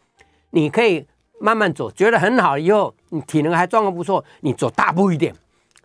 [0.51, 1.07] 你可以
[1.40, 5.35] 慢慢走，觉得很好以后，你体能还状况不错，你走大步一点。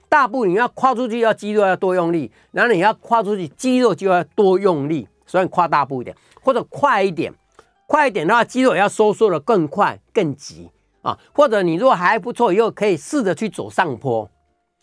[0.10, 7.34] 大步你要跨出去，要肌肉要多用力，然后你要跨出去，肌肉就要多用力，所以跨大步一点，或者快一点。
[7.88, 10.70] 快一点的话，肌肉也要收缩的更快、更急。
[11.04, 14.28] 啊，或者你如果还不错，以后可以试着去走上坡，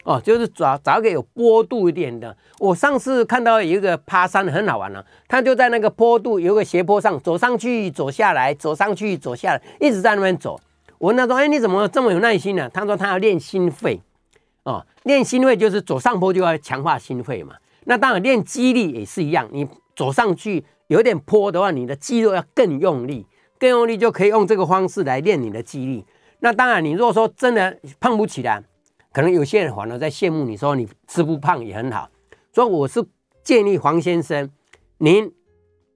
[0.05, 2.37] 哦，就是找找一个有坡度一点的。
[2.59, 10.61] 我上次看到有一个爬山很好玩啊，他就在那个坡度有个斜坡上走上去，走下来，走上去，走下来，一直在那边走。
[10.99, 13.99] 我问他说：“哎，你怎么这么有耐心呢？”他说：“他要练心肺，
[14.65, 17.55] 哦，练心肺就是走上坡就要强化心肺嘛。
[17.85, 23.25] 那当然练肌力也是一样，你走上去有点坡的话，你的肌肉要更用力。”
[23.61, 26.05] 更用力就可以用这个方式来练你的肌力。
[26.41, 28.63] 那当然，你如果说真的胖不起来，
[29.13, 32.09] 可能有些人反而在羡慕你说你吃不胖也很好。
[32.53, 33.05] 所以我是
[33.45, 34.51] 建议黄先生，
[34.97, 35.31] 您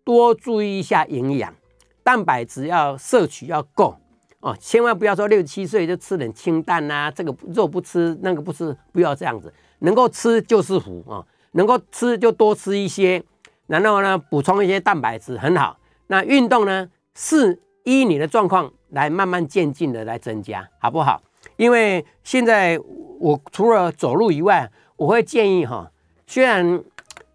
[0.04, 1.54] 多注意一下营养，
[2.02, 3.96] 蛋白质要摄取要够
[4.40, 9.50] 哦，千万不要说六七岁就吃点清淡啊，这个肉不吃那个不吃，不要这样子。
[9.78, 13.22] 能够吃就是福啊，能够吃就多吃一些，
[13.66, 15.78] 然后呢补充一些蛋白质很好。
[16.08, 16.90] 那运动呢？
[17.14, 21.22] 是依你的状况来慢慢渐进的来增加，好不好？
[21.56, 22.78] 因为现在
[23.20, 25.90] 我除了走路以外，我会建议哈，
[26.26, 26.82] 虽然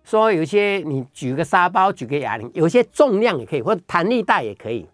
[0.04, 4.88] 说有些你举个沙包、举个哑铃，有些重量也可以，或者弹力带也可以。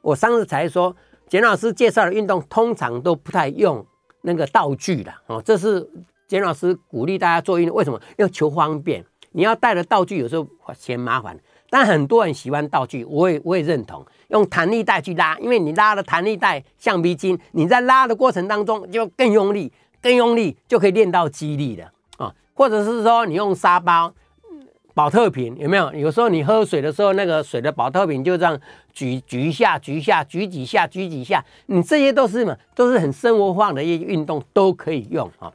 [0.00, 0.96] 我上次才说，
[1.28, 3.84] 简老师介绍的运动通常都不太用
[4.22, 5.86] 那个道具的哦，这是
[6.26, 8.00] 简老师鼓励大家做运动，为什么？
[8.16, 11.38] 要求方便，你要带的道具有时候嫌麻烦。
[11.76, 22.34] 但很多人喜欢道具，我也我也认同用弹力带去拉，因为你拉了弹力带橡皮筋，你在拉的过程当中就更用力，更用力就可以练到肌力了啊。
[22.54, 24.10] 或者是说你用沙包、
[24.94, 25.92] 保特瓶有没有？
[25.92, 28.58] 有时候你喝水的时候，那个水的保特瓶就这样
[28.94, 35.52] 举举一下，举一下，举几下，举几下，你这些都是嘛，都是很生活化的一些运动都可以用啊。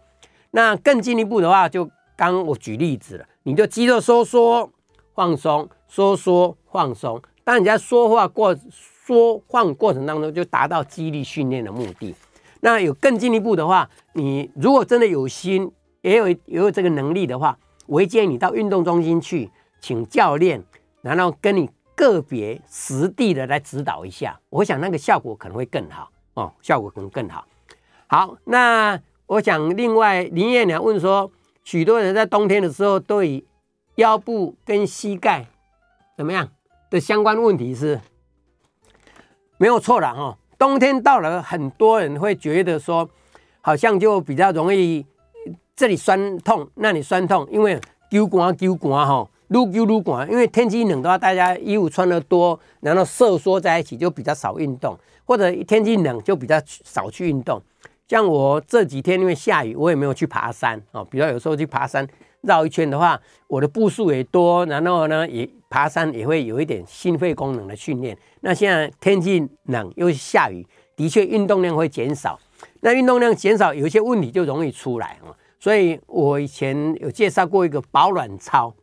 [0.52, 4.70] 那更进一步的话，就刚我举例子了，你就肌肉收缩
[5.16, 5.68] 放松。
[5.92, 8.62] 说说放松，当你在说话过说
[9.04, 12.16] 缩放过程当中就达到肌力训练的目的。
[12.62, 19.50] 那有更进一步的话，你如果真的有心，也有也有这个能力的话，我会建议你到运动中心去，
[19.82, 20.64] 请教练，
[21.02, 24.40] 然后跟你个别实地的来指导一下。
[24.50, 27.46] 我想那个效果可能会更好哦，效果可能更好。
[28.08, 31.30] 好，那我想另外林燕娘问说，
[31.66, 33.44] 许多人在冬天的时候都以
[33.96, 35.48] 腰部跟膝盖
[36.22, 36.48] 怎么样
[36.92, 38.00] 的相关问题是
[39.58, 40.38] 没有错了哈。
[40.56, 43.10] 冬天到了，很多人会觉得说，
[43.60, 45.04] 好像就比较容易
[45.76, 50.32] 这里酸痛，那里酸痛，因为丢寒丢寒哈，愈丢愈寒。
[50.32, 57.60] 因为天气冷的话，大家衣服穿的多，然后瑟缩在一起，就比较少运动，或者天气冷就比较少去运动。
[58.08, 61.04] 像我这几天因为下雨，我也没有去爬山哦。
[61.04, 62.08] 比较有时候去爬山
[62.42, 65.50] 绕一圈的话，我的步数也多，然后呢也。
[65.72, 68.18] 爬山也会有一点心肺功能的训练。
[68.42, 72.38] 那现在天气冷又下雨，的确运动量会减少。
[72.82, 75.32] 那运动量减少，有一些问题就容易出来啊。
[75.62, 78.76] 所以我以前有介绍过一个保暖操，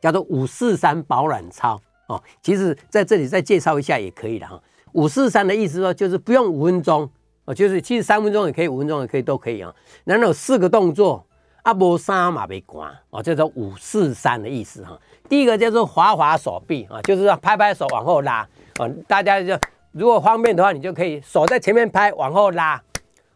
[0.00, 1.78] 叫做五四三保暖操
[2.08, 2.22] 哦。
[2.40, 4.58] 其实在这里再介绍一下也可以的哈。
[4.92, 7.06] 五四三的意思说就是不用五分钟
[7.44, 9.70] 哦，就是其实三分钟也可以，五分钟也可以，都可以啊。
[10.04, 11.26] 然后有四个动作，
[11.66, 14.96] 阿波三马被关哦，叫做五四三的意思哈。
[15.28, 18.46] 第一个叫做滑滑手臂啊，就是说拍拍手往后拉
[18.78, 19.58] 哦，大家就
[19.90, 22.80] 如果方便的话，你就可以手在前面拍，往后拉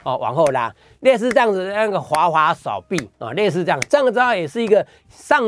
[0.04, 5.42] 哦，往后拉，类似这样子那个滑滑手臂啊，类似这样，这样子的话也是一个上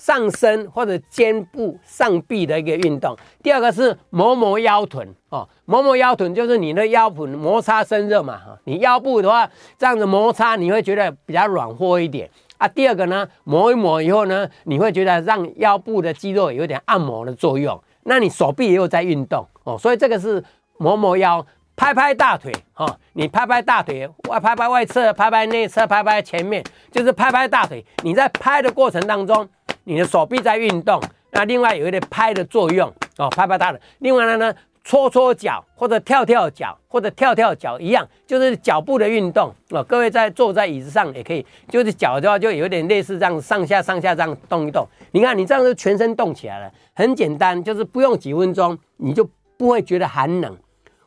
[0.00, 3.14] 上身或者肩部上臂的一个运动。
[3.42, 12.30] 第二个是磨磨腰臀哦，磨磨腰臀就是你的腰部摩擦生热嘛哈，你腰部的话这样子摩擦，你会觉得比较软和一点。
[12.56, 20.42] 啊，第二个呢，磨一磨以后呢，你会觉得让腰部的肌肉有点按摩的作用，那你手臂也有在运动哦，所以这个是
[20.78, 21.44] 磨磨腰，
[21.80, 27.82] 拍拍大腿哦，你拍拍大腿，外拍拍外侧，拍拍内侧，拍拍前面，就是拍拍大腿。
[28.02, 29.48] 你在拍的过程当中，
[29.84, 33.80] 你的手臂在运动，那另外有一点拍的作用哦，拍拍大腿。
[34.00, 34.54] 另外呢呢。
[34.82, 39.84] 搓搓脚或者跳跳脚或者跳跳脚一样，就是脚部的运动哦。
[39.84, 44.88] 各位在坐在椅子上也可以，就是脚的话就有点类似这样上下上下这样动一动。
[45.12, 50.56] 你看你这样就全身动起来了，很简单，就是不用几分钟你就不会觉得寒冷。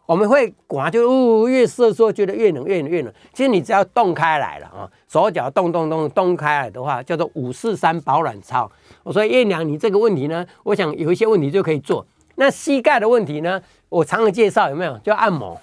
[0.06, 3.14] 我们会刮就呜越瑟缩觉得越冷越冷越冷。
[3.32, 8.70] 其实你只要动开来了啊，手脚动动动动开来的话，叫做五四三保暖操。
[9.04, 12.06] 我说燕娘，你这个问题呢，我想有一些问题就可以做。
[12.36, 13.62] 那膝盖的问题呢？
[13.90, 14.98] 我常常介绍有没有？
[14.98, 15.62] 就按摩，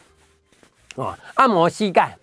[0.95, 2.17] 哦，按摩膝盖，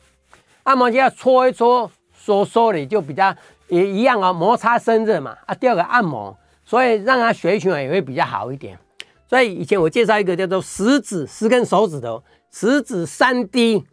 [0.63, 3.35] 按摩就要搓一搓，收缩的就比较
[3.67, 5.37] 也一样啊、摩擦生热嘛。
[5.45, 8.79] 啊，第二个按摩，所以让它血液循环也会比较好一点。
[9.27, 13.85] 所以以前我介绍一个叫做十指十根手指头，十指三低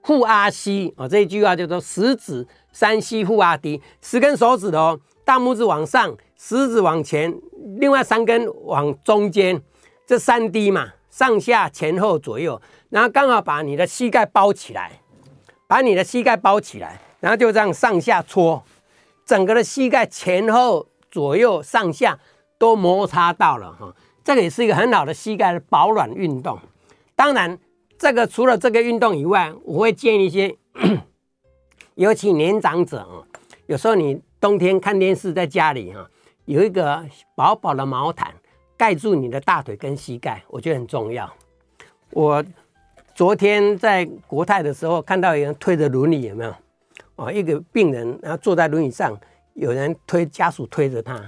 [0.00, 7.34] 护阿膝啊，这一句话叫做十指三低护阿低，十根手指头，大拇指往上，食指往前，
[7.78, 9.60] 另外三根往中间。
[10.06, 15.02] 这三低嘛，上下前后左右，然后刚好把你的膝盖包起来，
[15.66, 18.64] 把你的膝盖包起来，然后就这样上下搓，
[19.26, 22.18] 整个的膝盖前后左右上下
[22.56, 23.94] 都摩擦到了哈，
[24.28, 26.58] 这个也是一个很好的膝盖的保暖运动。
[27.16, 27.58] 当然，
[27.96, 30.54] 这个除了这个运动以外，我会建议一些，
[31.96, 33.24] 尤其年长者啊，
[33.64, 36.06] 有时候你冬天看电视在家里哈，
[36.44, 37.02] 有一个
[37.34, 38.34] 薄薄的毛毯。
[38.76, 41.32] 盖住你的大腿跟膝盖，我觉得很重要。
[42.10, 42.44] 我
[43.14, 46.54] 昨天在国泰的时候看到有人推着轮椅，有没有？
[47.16, 49.18] 哦，一个病人然后坐在轮椅上，
[49.54, 51.18] 有人推家属推着他。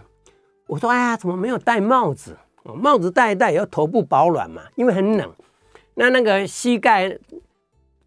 [0.66, 2.36] 我说：“哎呀，怎么没有戴帽子？
[2.64, 5.32] 帽子戴一戴，要头部保暖嘛，因为很冷。
[5.94, 7.18] 那那个膝盖、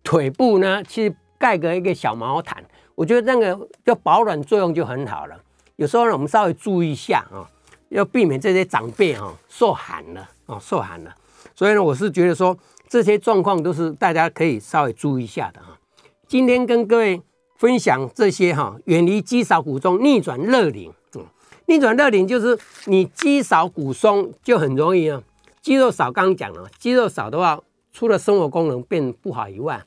[0.03, 2.63] 腿部呢，其实盖个一个小毛毯，
[2.95, 5.35] 我觉得那个就保暖作用就很好了。
[5.75, 7.49] 有时候呢，我们稍微注意一下啊。”
[7.89, 11.15] 要避免这些长辈哈受寒了哦，受寒了，
[11.53, 12.57] 所以呢，我是觉得说
[12.89, 15.77] 这些状况都是大家可以稍微注意一下的哈。
[16.25, 17.21] 今天跟各位
[17.55, 20.91] 分享这些哈，远离肌少骨中，逆转热龄。
[21.13, 21.23] 嗯，
[21.65, 25.21] 逆转乐龄就是你肌少骨松就很容易啊，
[25.61, 26.11] 肌肉少。
[26.11, 27.59] 刚讲了，肌肉少的话，
[27.91, 29.83] 除了生活功能变不好以外，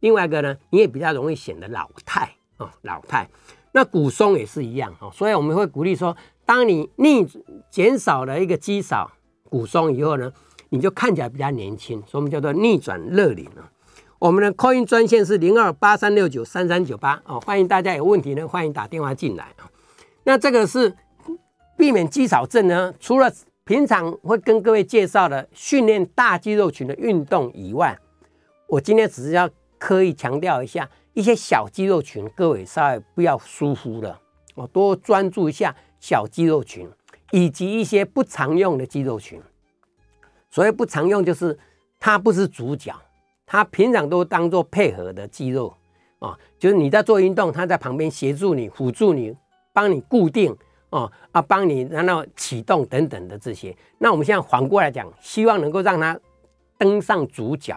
[0.00, 3.28] 另外一个呢，你也比较容易显得老态啊，老态。
[3.72, 6.16] 那骨松也是一样哈，所以我们会鼓励说。
[6.48, 7.26] 当你逆
[7.72, 9.10] 减少了一个肌少
[9.50, 10.32] 骨松以后呢，
[10.68, 13.66] 你就看起来比较年轻，所以我们叫做逆转乐龄啊。
[14.20, 19.68] 我们的 call in 专线是零二八三六九三三九八哦，欢迎大家有问题呢，欢迎打电话进来啊。
[20.22, 20.94] 那这个是
[21.76, 23.30] 避免肌少症呢，除了
[23.64, 27.98] 平常会跟各位介绍的训练大肌肉群的运动以外，
[28.66, 29.48] 我今天只是要
[29.78, 34.18] 刻意强调一下一些小肌肉群，各位稍微不要疏忽了，
[34.54, 36.88] 我多专注一下小肌肉群
[37.32, 39.40] 以及一些不常用的肌肉群。
[40.48, 41.58] 所谓不常用，就是
[42.00, 42.94] 它不是主角，
[43.44, 45.76] 它平常都当做配合的肌肉
[46.20, 49.36] 啊，就是你在做运动，它在旁边协助你、辅助你、
[49.74, 50.56] 帮你固定。
[50.90, 56.18] 哦啊，帮你然后启动等等的这些，那我们现在反过来讲，希望能够让他
[56.78, 57.76] 登上主角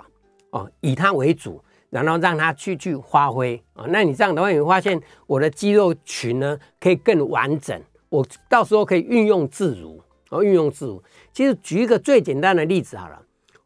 [0.52, 3.88] 哦，以他为主，然后让他去去发挥啊、哦。
[3.90, 11.02] 那你这样的话，你会发现我的肌肉群呢可以更完整，我到时候可以运用自如哦，运用自如。
[11.34, 13.20] 其实举一个最简单的例子好了，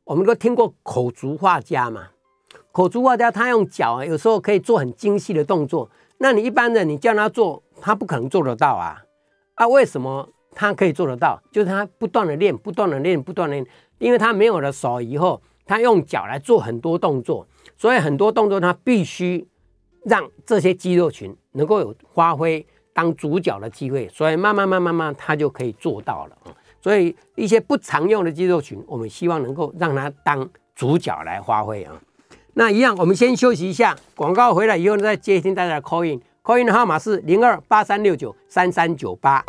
[0.06, 2.08] 我们都听过口足画家嘛，
[2.72, 9.04] 口足画家他用脚啊，有时候可以做很精细的动作，那你一般人你叫他做，他不可能做得到啊。
[9.56, 11.42] 啊，为什么他可以做得到？
[11.52, 13.66] 就是他不断的练，不断的练，不断的练，
[14.00, 17.48] 因为他没有了手以后，他用脚来做很多动作，
[17.78, 19.48] 所以很多动作他必须
[20.04, 26.38] 让这些肌肉群能够有发挥当主角的机会，所以慢慢慢慢慢他就可以做到了。
[26.82, 31.94] 所以一些不常用的肌肉群，我们希望能够让他当主角来发挥啊。
[32.56, 36.22] 那一样，我们先休息一下，广告回来以后再接听大家的 call in。
[36.44, 39.42] Call in 的号码是零二八三六九三三九八，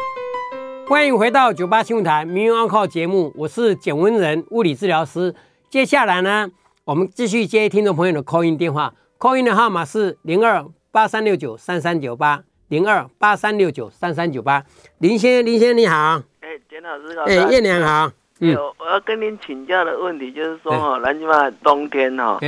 [0.87, 5.35] 欢迎回到九八新闻台名医 Uncle 节目，我是简文仁物理治疗师。
[5.69, 6.49] 接下来呢，
[6.85, 12.45] 我们继续接听众朋友的 call in 电话，call in 的号码是零二八三六九三三九八。
[12.69, 14.65] 零二八三六九三三九八。
[14.99, 22.39] 林先生，林先生你好，哎，简老师好，哎，叶良好，嗯，我要跟您请教的问题就是说哈，南京嘛冬天哈，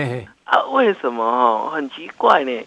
[0.45, 2.65] 啊，为什么哈，很奇怪呢？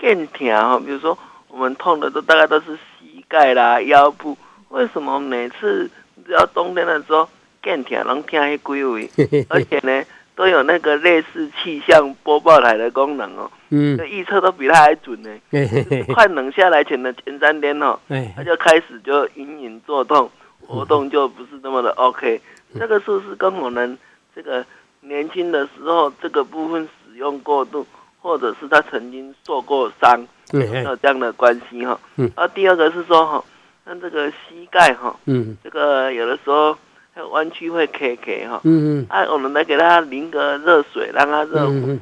[0.00, 1.16] 更疼哈，比如说
[1.48, 4.36] 我们痛的都大概都是膝盖啦、腰部，
[4.70, 5.90] 为什么每次
[6.24, 7.28] 只要冬天的时候
[7.62, 9.10] 更疼，能疼一归位，
[9.50, 10.02] 而且呢
[10.34, 15.30] 都有那个类似气象播报台的功能哦，嗯，预测都比他还准呢。
[16.14, 17.98] 快冷下来前的前三天哦，
[18.34, 20.30] 他就开始就隐隐作痛，
[20.66, 22.40] 活动就不是那么的 OK。
[22.78, 23.98] 这个是不是跟我们
[24.34, 24.64] 这个
[25.00, 27.84] 年轻的时候这个部分使用过度？
[28.20, 31.98] 或者是他曾经受过伤，有这样的关系哈。
[32.16, 32.30] 嗯。
[32.36, 33.44] 啊，第二个是说哈，
[33.84, 36.76] 像这个膝盖哈，嗯，这个有的时候
[37.30, 39.06] 弯曲会 K K 哈，嗯嗯。
[39.08, 41.98] 啊，我们来给他淋个热水，让他热乎，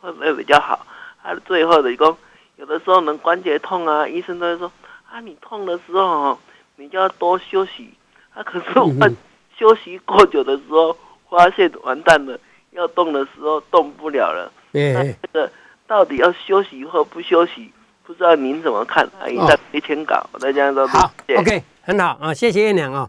[0.00, 0.86] 会不会比较好？
[1.22, 2.16] 啊，最后的一个，
[2.56, 4.72] 有的时候能关节痛啊，医生都会说
[5.10, 6.38] 啊，你痛的时候哈，
[6.76, 7.94] 你就要多休息。
[8.34, 9.14] 啊，可是我们
[9.56, 10.96] 休息过久的时候，
[11.28, 12.38] 发现完蛋了，
[12.70, 14.50] 要动的时候动不了了。
[14.72, 15.50] 那这个
[15.86, 17.70] 到底要休息或不休息，
[18.04, 19.04] 不知道您怎么看？
[19.20, 21.12] 啊，一旦没签稿，大家都好。
[21.36, 23.08] OK，很好啊，谢谢叶娘啊。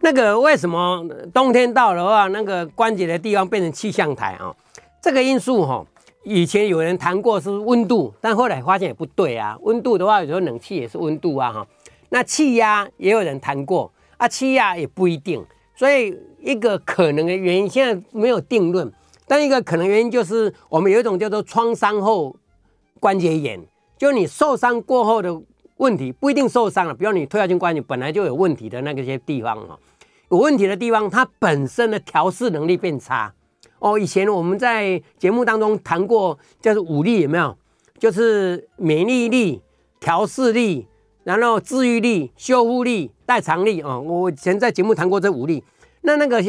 [0.00, 4.54] 那个为什么冬天到了的话，那个关节的地方变成气象台啊？
[5.02, 5.84] 这个因素哈，
[6.24, 9.56] 以前有人谈过是温度，但后来发现也不对啊。
[9.62, 11.66] 温度的话，有时候冷气也是温度啊哈。
[12.10, 15.44] 那气压也有人谈过啊，气压也不一定。
[15.74, 18.92] 所以一个可能的原因，现在没有定论。
[19.28, 22.34] 但一个可能原因就是，我们有一种叫做创伤后
[22.98, 23.60] 关节炎，
[23.98, 25.38] 就你受伤过后的
[25.76, 29.78] 问题不一定受伤了，比如你退化性关节本来就有问题的那个些地方哈，
[30.30, 33.30] 有问题的地方，它本身的调试能力变差
[33.80, 33.98] 哦。
[33.98, 37.54] 以前我们在节目当中谈过，叫做五力有没有？
[37.98, 39.60] 就是免疫力、
[40.00, 40.86] 调试力，
[41.24, 43.98] 然后治愈力、修复力、代偿力啊。
[43.98, 45.62] 我以前在节目谈过这五力，
[46.00, 46.42] 那那个。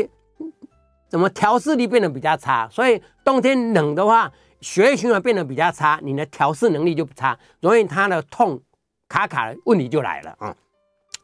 [1.09, 2.69] 怎么调试力变得比较差？
[2.71, 4.31] 所以冬天冷的话，
[4.61, 8.61] 血液循环变得比较差，你的调试能力就不差，容易它的痛
[9.07, 10.55] 卡卡的问题就来了啊。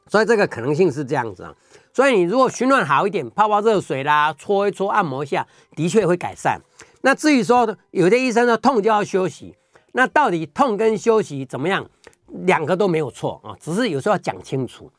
[0.07, 1.53] 所以这个可能性是这样子啊。
[1.93, 6.59] 所以你如果循环好一点，泡泡热水啦，搓一搓，按摩一下，的确会改善。
[7.01, 9.55] 那至于说有些医生说痛就要休息，
[9.93, 11.87] 那到底痛跟休息怎么样？
[12.27, 14.91] 两个都没有错啊，只是有时候要讲清楚，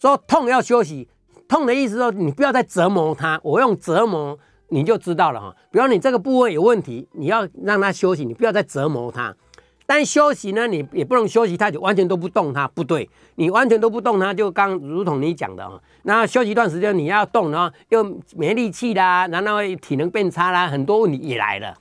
[0.00, 1.08] 说痛要休息。
[1.52, 3.38] 痛的意思说，你不要再折磨它。
[3.44, 4.38] 我用折磨，
[4.68, 5.54] 你就知道了哈。
[5.70, 9.36] 比如你这个部位有问题，你要让它休息，你不要再折磨它。
[9.84, 13.10] 但休息呢，你也不能休息太久，完全都不动它，不对。
[13.34, 15.78] 你完全都不动它，就刚如同你讲的啊。
[16.04, 18.02] 那休息一段时间，你要动，然后又
[18.34, 21.74] 没力气啦，然后体能变差啦，很多问题也来了。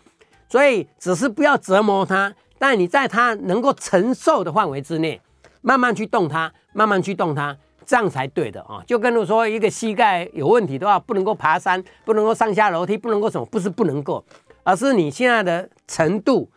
[0.50, 5.22] 所以只是不要折磨它，但你在它能够承受的范围之内，
[5.62, 7.56] 慢慢去动它，慢慢去动它。
[7.86, 8.84] 这样才对的啊！
[8.86, 14.24] 就跟我说，一个膝盖有问题的话，不能够爬山，不能够上下楼梯，不能够什么，不是不能够，
[14.64, 16.50] 而是你现在的程度，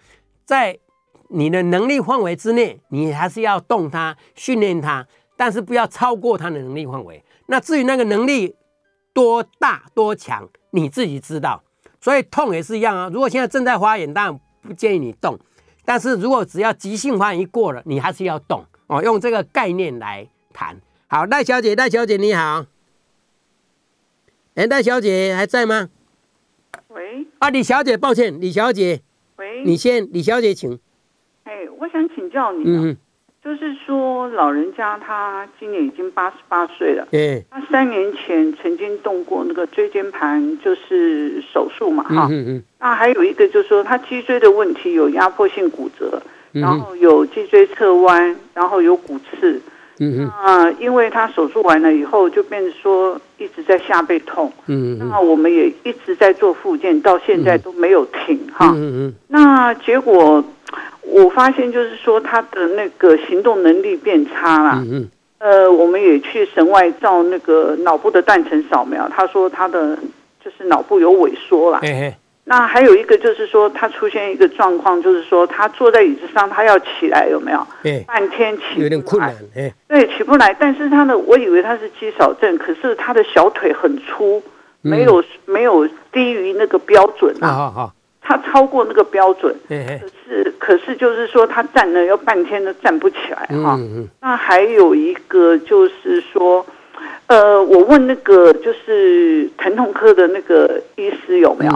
[0.44, 0.78] 在
[1.28, 5.06] 你的能力范围之内，你还是要动它，训练它，
[5.36, 7.24] 但是不要超过它的能力范围。
[7.46, 8.54] 那至于那个能力
[9.12, 11.62] 多大多强，你自己知道。
[12.00, 13.10] 所以痛也是一样啊。
[13.10, 15.38] 如果现在正在发炎，当然不建议你动。
[15.86, 19.02] 但是如果只要急性发炎一过了，你还是要动哦。
[19.02, 20.78] 用这个概念来谈。
[21.06, 22.64] 好，赖小姐，赖小姐你好。
[24.54, 25.88] 哎，赖小姐还在吗？
[26.88, 27.26] 喂。
[27.38, 29.02] 啊，李小姐，抱歉，李小姐。
[29.36, 29.62] 喂。
[29.64, 30.78] 你先，李小姐，请。
[31.44, 32.64] 哎，我想请教你。
[32.66, 32.96] 嗯。
[33.44, 37.06] 就是说，老人家他今年已经八十八岁了。
[37.10, 37.44] 对。
[37.50, 42.26] 他三年前曾经动过那个椎间盘，就是手术嘛，哈。
[42.30, 42.64] 嗯嗯。
[42.80, 49.60] 那还有一个就是说，他脊椎的问题有压迫性骨折，然后有脊椎侧弯，然后有骨刺。
[49.98, 50.32] 嗯嗯。
[50.44, 54.52] 那因为他手术完了以后，就变成说一直在下背痛。
[54.66, 55.08] 嗯嗯。
[55.08, 58.72] 那我们也一直在做复健，到现在都没有停哈。
[58.74, 59.14] 嗯嗯。
[59.28, 60.44] 那结果。
[61.06, 64.82] 我发现就是说他的那个行动能力变差了。
[64.86, 65.08] 嗯嗯。
[65.38, 69.96] 呃，我们也去神外照那个脑部的断层扫描，他说他的
[70.42, 71.80] 就是脑部有萎缩了。
[71.82, 72.14] 嘿嘿。
[72.44, 77.66] 那还有一个就是说，他出现一个状况，就是说他坐在椅子上，他要起来，有没有？
[78.06, 78.80] 半天起。
[78.80, 79.34] 有点困难。
[79.88, 80.54] 对，起不来。
[80.58, 84.42] 但是他的，我以为他是肌少症，可是他的小腿很粗，
[84.82, 87.48] 没有、嗯、没有低于那个标准啊。
[87.48, 87.92] 好好。
[88.26, 89.76] 他超过那个标准，可
[90.24, 93.78] 是可是就是说他站了要半天都站不起来哈。
[94.22, 96.64] 那还有一个就是说，
[97.26, 101.72] 呃，我问那个就是疼痛科的那个医师有没有？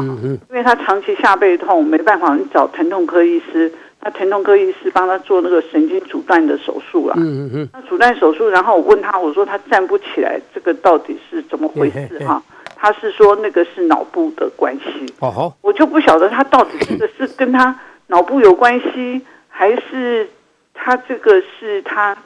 [0.51, 3.73] 因为他长期下背痛，没办法，你找疼痛科医师，
[4.03, 7.15] 那疼痛科医师帮他做那个神经阻断的手术了。
[7.17, 12.43] 嗯嗯嗯那阻断手术，然后我问他，我说他站不起来，这个到底是怎么回事哈？
[12.77, 17.77] 他是说那个是脑部的关系，哦吼，我就不晓得他到底这个是跟他
[18.07, 20.29] 脑部有关系，还是
[20.75, 22.17] 他这个是他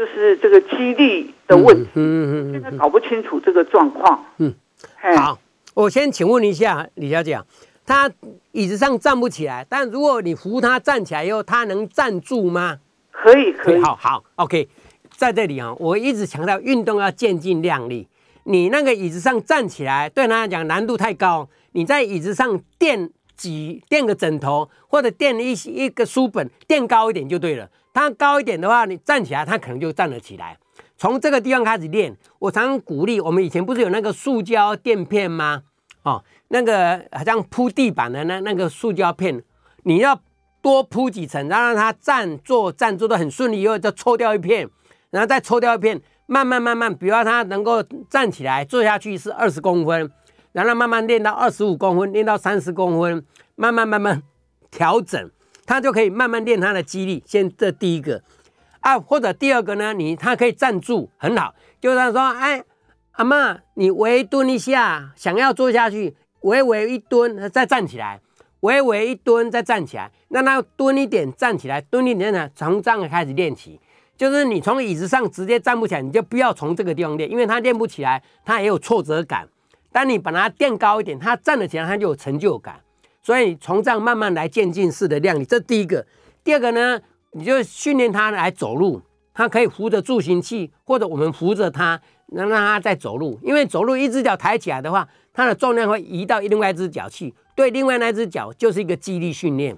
[0.00, 4.24] 就是这个肌力的问题，嗯嗯嗯，现在搞不清楚这个状况。
[4.38, 4.54] 嗯，
[5.14, 5.38] 好，
[5.74, 7.38] 我先请问一下李小姐，
[7.84, 8.10] 他
[8.52, 12.78] 椅子上站不起来，但如果你扶他站起来以后，他能站住吗？
[13.10, 14.70] 可以，可以，好好，OK，
[15.18, 18.08] 在这里啊，我一直强调运动要渐进量力。
[18.44, 21.46] 你那个椅子上站起来，对他来讲难度太高。
[21.72, 27.68] 你在椅子上垫几垫个枕头，或者垫一一个书本，垫高一点就对了。
[27.92, 30.56] 它高一点的话，你站起来，它可能就站得起来。
[30.96, 35.62] 从这个地方开始练，我常常鼓励我们以前不是有那个塑胶垫片吗？
[36.02, 39.42] 哦，那个好像铺地板的那那个塑胶片，
[39.84, 40.20] 你要
[40.62, 44.68] 多铺几层，然后让它站坐站坐的很顺利，以后再抽掉一片，
[45.10, 46.00] 然后再抽掉一片。
[46.26, 50.08] 慢慢慢慢，比如他能够站起来坐下去是二十公分，
[50.52, 53.26] 然后慢慢练到二十五公分，练到三十公分，
[53.56, 54.22] 慢慢慢慢
[54.70, 55.28] 调整，
[55.70, 57.22] 他就可以慢慢练他的肌力。
[57.24, 58.20] 先这第一个
[58.80, 62.64] 啊，或者第二个呢，你他可以站住很好，就他说，哎，
[63.12, 68.20] 阿嬷，你微蹲一下，想要坐下去，微微一蹲再站起来，
[68.62, 73.78] 微微一蹲再站起来，让他蹲一点站起来，蹲一点呢，从这样开始练起。
[74.16, 79.48] 就是你从椅子上直接站不起来，你就不要从这个地方练，因为他练不起来，他也有挫折感。
[79.92, 82.80] 当你把它垫高一点，他站了起来，他就有成就感。
[83.22, 86.06] 所以从这样慢慢来渐进式的量力，这第一个。
[86.42, 87.00] 第二个呢，
[87.32, 89.02] 你就训练他来走路，
[89.34, 93.38] 他可以扶着助行器，或者我们扶着他，能让他再走路。
[93.42, 99.76] 因为走路一只脚抬起来的话，他的重量会移到另外一只脚去，对另外那只脚就是一个肌力训练。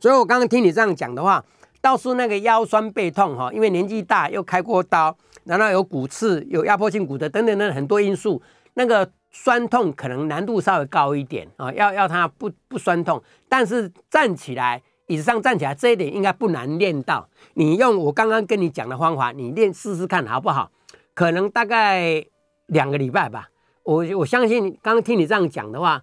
[0.00, 1.44] 所以我刚刚听你这样讲的话。
[1.82, 8.42] 倒是那个腰酸背痛哈，因为年纪大又开过刀，然后有骨刺、有压迫性骨折等等的很多因素，
[8.74, 17.28] 那个酸痛可能难度稍微高一点啊，要要它不不酸痛，但是站起来椅子上站起来这一点应该不难练到。
[17.54, 20.70] 你用我刚刚跟你讲的方法，你练试试看好不好？
[21.14, 22.24] 可能大概
[22.66, 23.48] 两个礼拜吧。
[23.82, 26.02] 我我相信刚刚听你这样讲的话，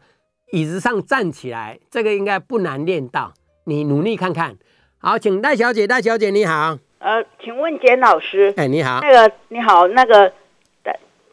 [0.51, 3.33] 椅子上站起来这个应该不难练到，
[3.65, 4.55] 你努力看看。
[4.99, 6.77] 好，请戴小姐，戴小姐你好。
[6.99, 8.99] 呃，请问简老师，哎，你好。
[9.01, 10.33] 那个你好，那个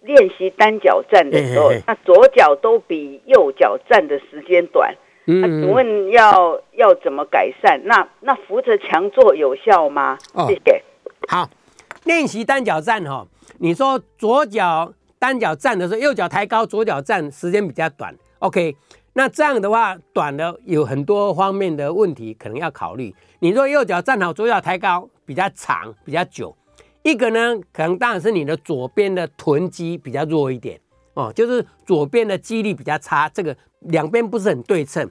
[0.05, 4.95] 练习单脚站的时候，嘿嘿嘿，那左脚都比右脚站的时间短。
[5.27, 7.81] 嗯，嗯，请问要要怎么改善？
[7.85, 10.19] 那那扶着墙坐有效吗？
[10.35, 10.83] 哦，谢谢。
[11.29, 11.49] 好，
[12.05, 13.27] 练习单脚站哈，
[13.59, 18.15] 你说左脚单脚站的时候，右脚抬高，左脚站时间比较短。
[18.39, 18.77] OK。
[19.17, 23.15] 那这样的话，短的有很多方面的问题可能要考虑。
[23.39, 26.53] 你说右脚站好，左脚抬高，比较长，比较久。
[27.05, 30.81] 一个呢，可能当然是你的左边的臀肌比较弱一点
[31.13, 35.09] 哦，就是左边的肌力比较差，这个两边不是很对称。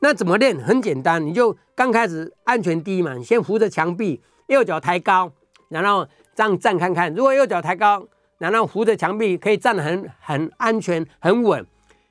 [0.00, 0.58] 那怎么练？
[0.58, 5.30] 很简单，你就刚开始安全第一嘛，你先扶着墙壁，右脚抬高，
[5.68, 7.14] 然后这样站看看。
[7.14, 8.06] 如果右脚抬高
[8.38, 11.64] 然后扶着墙壁可以站得很很安全很稳，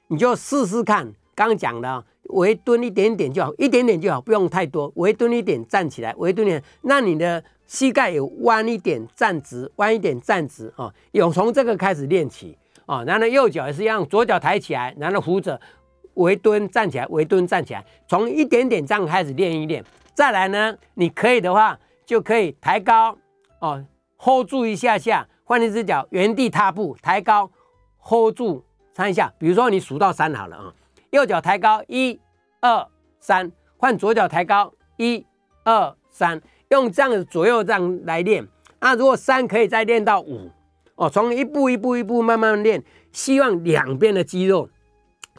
[0.07, 1.11] 你就试试看。
[1.35, 4.91] 刚刚讲的，微蹲一点点就好，一点点就好，不用太多。
[4.95, 13.03] 微蹲一点站起来，微蹲一点，那你的膝盖有弯一点站直，弯一点站直啊，有从这个开始练起啊。
[13.03, 15.59] 然后右脚也是一样，左脚抬起来，然后扶着
[16.15, 19.83] 微蹲站起来，微蹲站起来，从一点点这样开始练一练。
[20.13, 23.17] 再来呢，你可以的话就可以抬高
[23.59, 23.83] 哦
[24.17, 25.27] ，hold 住一下下。
[25.45, 27.51] 换一只脚，原地踏步，抬高
[27.99, 28.63] ，hold 住
[28.93, 29.31] 三下。
[29.37, 30.73] 比如说你数到三好了啊，
[31.13, 32.19] 右脚抬高，一、
[32.59, 32.87] 二、
[33.19, 35.23] 三，换左脚抬高，一、
[35.63, 38.47] 二、三，用这样左右这样来练。
[38.81, 40.49] 那如果三可以再练到五
[40.95, 44.67] 哦，从一步一步一步慢慢练，希望两边的肌肉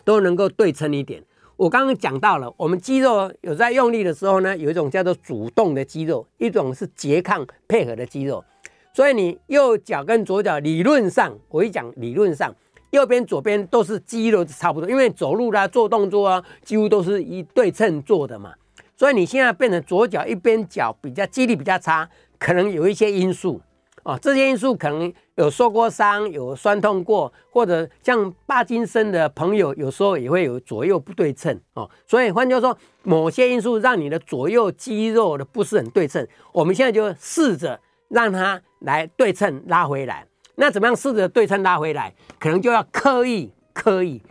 [0.04, 1.24] 都能够对称一点。
[1.56, 8.44] 我刚刚讲到了，我们肌肉有在用力的时候呢，有一种叫做主动的肌肉，一种是拮抗配合的肌肉。
[8.92, 12.54] 所以你右脚跟左脚理论上，我一讲理论上，
[12.94, 18.54] 右边左边都是肌肉差不多，因为走路啦、做动作啊，几乎都是一对称做的嘛。
[18.96, 23.60] 所以你现在变成左脚一边脚比较肌力比较差，可能有一些因素
[24.04, 24.18] 哦。
[24.22, 31.90] 这些因素可能有受过伤、有酸痛过，或者像帕金森的朋友，有时候也会有左右不对称哦。
[32.06, 36.26] 所以换句话说，某些因素让你的左右肌肉的不是很对称。
[36.52, 38.62] 我们现在就试着让它。
[38.84, 40.26] 来对称拉回来，
[40.56, 42.14] 那怎么样试着对称拉回来？
[42.38, 44.22] 可能就要刻意刻意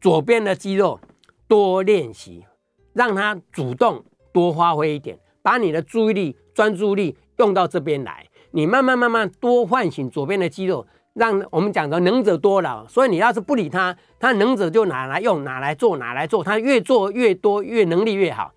[0.00, 1.00] 左边的肌肉
[1.48, 2.44] 多练习，
[2.92, 8.26] 让它主动多发挥一点，把你的注意力专注力用到这边来。
[8.52, 12.86] 你慢慢慢慢多唤醒左边的肌肉，让我们讲的能者多劳。
[12.86, 18.52] 所以你要是不理他，他能者就拿来用，拿来做，拿来做，他越做越多，越能力越好。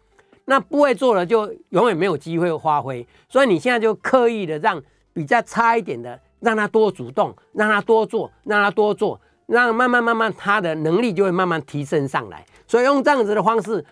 [0.45, 3.07] 那不会做了就永远没有机会发挥。
[3.28, 4.80] 所以你现在就刻意的让。
[5.15, 12.45] 比较差一点的，让他多主动，让他多做，让他多做，让慢慢慢慢他的能力就会慢慢提升上来。
[12.67, 13.83] 所以用这样子的方式，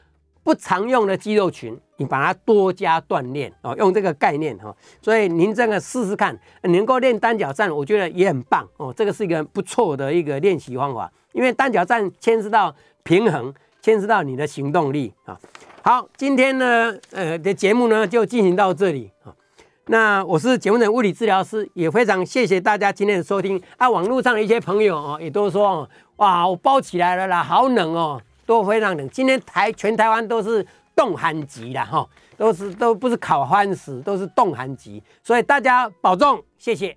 [0.43, 4.75] 不常用的肌肉群，你把它多加锻炼哦，用这个概念哈。
[5.01, 8.93] 所以您这个试试看，能够练单脚站，我觉得也很棒哦。
[8.95, 13.51] 这个是一个不错的一个练习方法，因为单脚站牵涉到平衡，
[13.81, 15.39] 牵涉到你的行动力啊。
[15.81, 19.33] 好，今天呢，呃的节目呢就进行到这里啊。
[19.87, 23.89] 那我是简文的物理治疗师，也非常谢谢大家今天的收听啊。
[23.89, 29.09] 网络上的一些朋友哦，也都说哦哇，我包起来了啦，好冷哦，都非常冷。
[29.09, 30.65] 今天台全台湾都是
[30.95, 32.07] 冻寒级啦哈，
[32.37, 36.91] 都是都不是烤欢死，都是冻寒级，所以大家保重，谢谢。